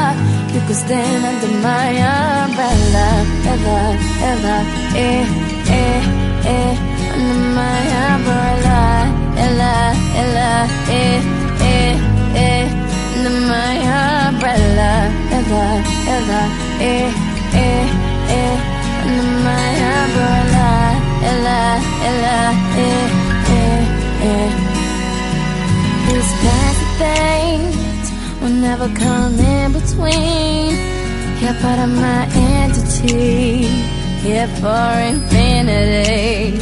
[0.53, 3.07] You can stand under my umbrella.
[3.51, 3.79] Ella,
[4.29, 4.57] Ella,
[4.99, 5.23] eh,
[5.79, 5.99] eh,
[6.55, 6.73] eh.
[7.15, 8.79] Under my umbrella.
[9.45, 9.75] Ella,
[10.21, 10.51] Ella,
[10.91, 11.19] eh,
[11.71, 11.93] eh,
[12.35, 12.63] eh.
[13.15, 13.75] Under my
[14.27, 14.91] umbrella.
[15.37, 15.63] Ella,
[16.15, 16.41] Ella,
[16.79, 17.07] eh,
[17.53, 17.87] eh,
[18.39, 18.72] eh.
[19.05, 20.71] My umbrella.
[21.29, 21.63] Ella,
[22.09, 22.39] Ella,
[22.77, 23.07] eh,
[23.59, 23.81] eh,
[24.31, 24.49] eh.
[26.07, 28.05] These plastic things
[28.41, 30.71] will never come in between.
[31.41, 33.67] You're part of my entity,
[34.23, 36.57] here for infinity.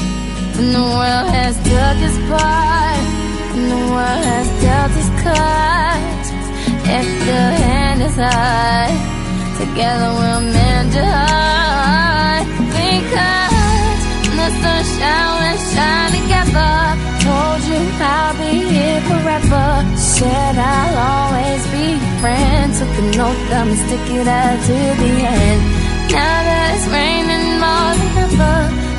[0.56, 3.04] When the world has took its part,
[3.54, 6.28] when the world has dealt its cards,
[6.90, 8.94] if the hand is high,
[9.60, 12.21] together we'll mend your heart.
[13.12, 16.74] Because the sunshine will shine together.
[17.26, 19.68] Told you I'll be here forever.
[19.98, 22.68] Said I'll always be your friend.
[22.78, 25.62] Took an oath I'ma stick it out to the end.
[26.16, 28.58] Now that it's raining more than ever,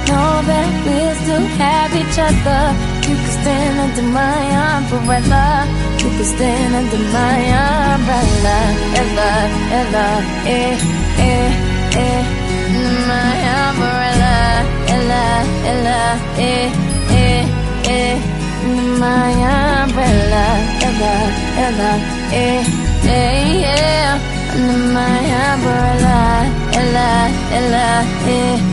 [0.08, 2.62] know that we'll still have each other.
[3.08, 4.40] You can stand under my
[4.76, 5.44] umbrella.
[6.00, 8.58] You can stand under my umbrella.
[9.00, 9.32] Ella,
[9.80, 10.08] Ella,
[10.46, 10.76] eh,
[11.28, 11.50] eh,
[11.96, 12.22] eh.
[12.72, 13.36] Under my
[13.66, 14.01] umbrella.
[15.64, 16.70] Ella, eh,
[17.10, 17.46] eh,
[17.88, 18.16] eh.
[18.98, 20.44] My umbrella.
[20.86, 21.14] Ella,
[21.66, 21.92] Ella,
[22.30, 22.64] eh,
[23.04, 24.18] eh, yeah.
[24.94, 26.46] My umbrella.
[26.72, 28.71] Ella, Ella, eh,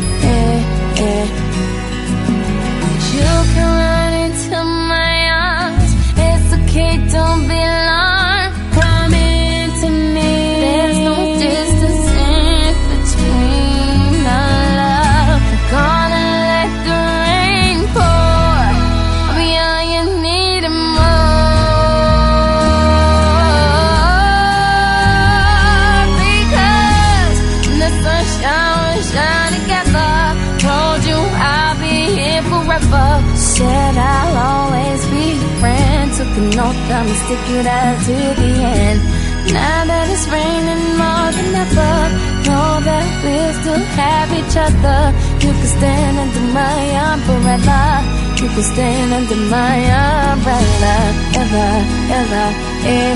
[48.60, 50.96] be stand under my umbrella
[51.42, 51.72] ever,
[52.20, 52.48] ever,
[52.94, 53.16] eh,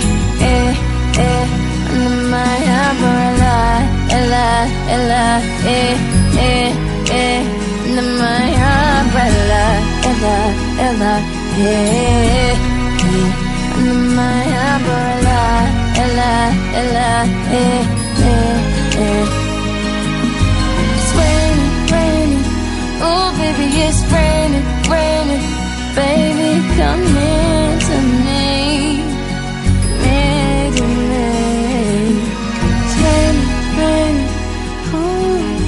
[0.51, 0.71] eh,
[1.27, 1.45] eh.
[1.93, 3.55] Under my umbrella,
[4.17, 4.47] ella,
[4.95, 5.25] ella,
[5.75, 5.95] eh,
[6.47, 6.69] eh,
[7.21, 7.41] eh.
[7.85, 9.63] Under my umbrella,
[10.11, 10.41] ever,
[10.87, 11.17] ever,
[11.57, 11.91] eh,
[12.33, 12.59] eh.
[13.77, 15.41] Under my umbrella,
[16.03, 16.33] ella,
[16.79, 17.09] ella,
[17.59, 17.81] eh,
[18.29, 18.55] eh,
[19.07, 19.25] eh.
[20.95, 22.45] It's raining, raining.
[23.05, 24.32] Oh, baby, it's raining.
[26.75, 28.45] Come into me.
[30.09, 31.27] Into me.
[32.79, 34.27] It's raining, raining.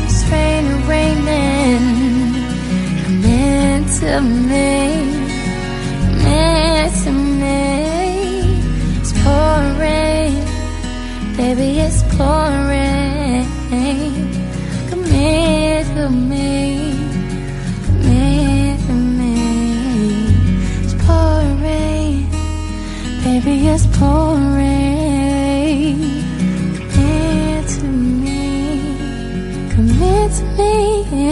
[0.05, 1.85] It's raining, raining.
[3.23, 4.74] Into me.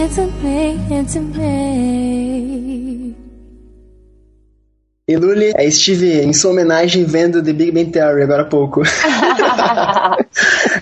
[0.04, 3.16] Into me.
[5.08, 8.82] E Luli, é, estive em sua homenagem vendo The Big Bang Theory agora há pouco.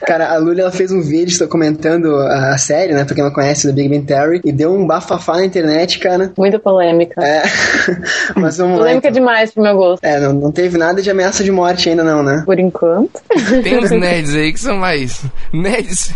[0.06, 3.04] Cara, a Luli ela fez um vídeo comentando a série, né?
[3.06, 6.32] Pra quem não conhece The Big Bang Theory, e deu um bafafá na internet, cara.
[6.38, 7.22] Muito polêmica.
[7.24, 7.44] É.
[8.36, 8.80] Mas vamos lá.
[8.86, 9.20] polêmica então.
[9.22, 10.04] demais pro meu gosto.
[10.04, 12.44] É, não, não teve nada de ameaça de morte ainda, não, né?
[12.46, 13.22] Por enquanto.
[13.64, 15.24] Tem uns nerds aí que são mais
[15.54, 16.14] nerds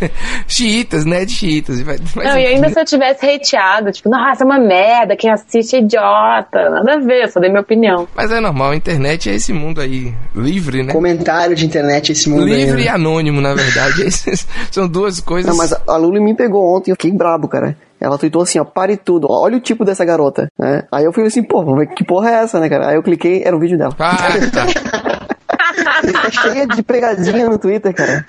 [0.47, 1.81] xiitas, nerds xiitas.
[1.81, 5.29] Vai- mas- Não, e ainda se eu tivesse hateado, tipo, nossa, é uma merda, quem
[5.31, 6.69] assiste é idiota.
[6.69, 8.07] Nada a ver, eu só dei minha opinião.
[8.15, 10.91] Mas é normal, a internet é esse mundo aí, livre, né?
[10.93, 12.83] Comentário de internet esse mundo aí, Livre né?
[12.83, 13.74] e anônimo, na verdade.
[13.99, 15.49] Esses são duas coisas.
[15.49, 17.77] Não, mas a Luli me pegou ontem, eu fiquei brabo, cara.
[17.99, 20.83] Ela tweetou assim, ó, pare tudo, olha o tipo dessa garota, né?
[20.91, 22.89] Aí eu fui assim, pô, vamos ver que porra é essa, né, cara?
[22.89, 23.95] Aí eu cliquei, era um vídeo dela.
[23.97, 24.17] Ah,
[24.53, 24.65] tá.
[26.11, 28.25] Tá cheia de pegadinha no Twitter, cara.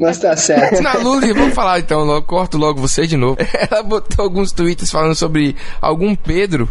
[0.00, 0.82] Mas tá certo.
[0.82, 3.36] Na Luli, vamos falar então, logo, corto logo você de novo.
[3.70, 6.68] Ela botou alguns tweets falando sobre algum Pedro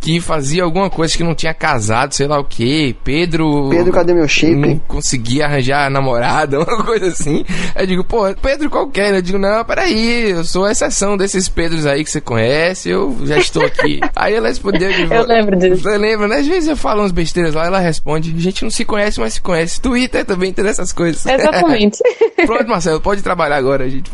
[0.00, 2.96] que fazia alguma coisa que não tinha casado, sei lá o que.
[3.04, 3.68] Pedro.
[3.70, 4.54] Pedro, cadê meu shape?
[4.54, 7.44] Não conseguia arranjar namorada, uma coisa assim.
[7.74, 9.14] Eu digo, pô, Pedro qualquer.
[9.14, 13.16] Eu digo, não, peraí, eu sou a exceção desses Pedros aí que você conhece, eu
[13.24, 14.00] já estou aqui.
[14.14, 15.82] aí ela respondeu de Eu lembro disso.
[15.82, 16.36] Você lembra, né?
[16.36, 19.34] Às vezes eu falo umas besteiras lá, ela responde, a gente não se conhece, mas
[19.34, 19.80] se conhece.
[19.80, 21.24] Twitter também tem essas coisas.
[21.26, 21.98] Exatamente.
[22.46, 24.10] Pronto, Marcelo, pode trabalhar agora, gente.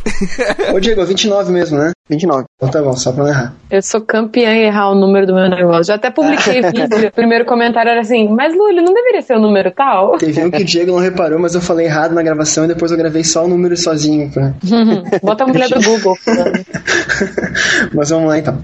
[0.73, 1.93] Ô, Diego, 29 mesmo, né?
[2.13, 2.45] 29.
[2.57, 3.55] Então tá bom, só pra não errar.
[3.71, 5.85] Eu sou campeã em errar o número do meu negócio.
[5.85, 7.09] Já até publiquei vídeo.
[7.09, 10.19] O primeiro comentário era assim, mas Luli, não deveria ser o número tal?
[10.19, 12.91] Teve um que o Diego não reparou, mas eu falei errado na gravação e depois
[12.93, 14.31] eu gravei só o número sozinho.
[14.31, 14.53] Pra...
[15.23, 16.17] Bota a mulher do Google.
[17.95, 18.59] mas vamos lá então.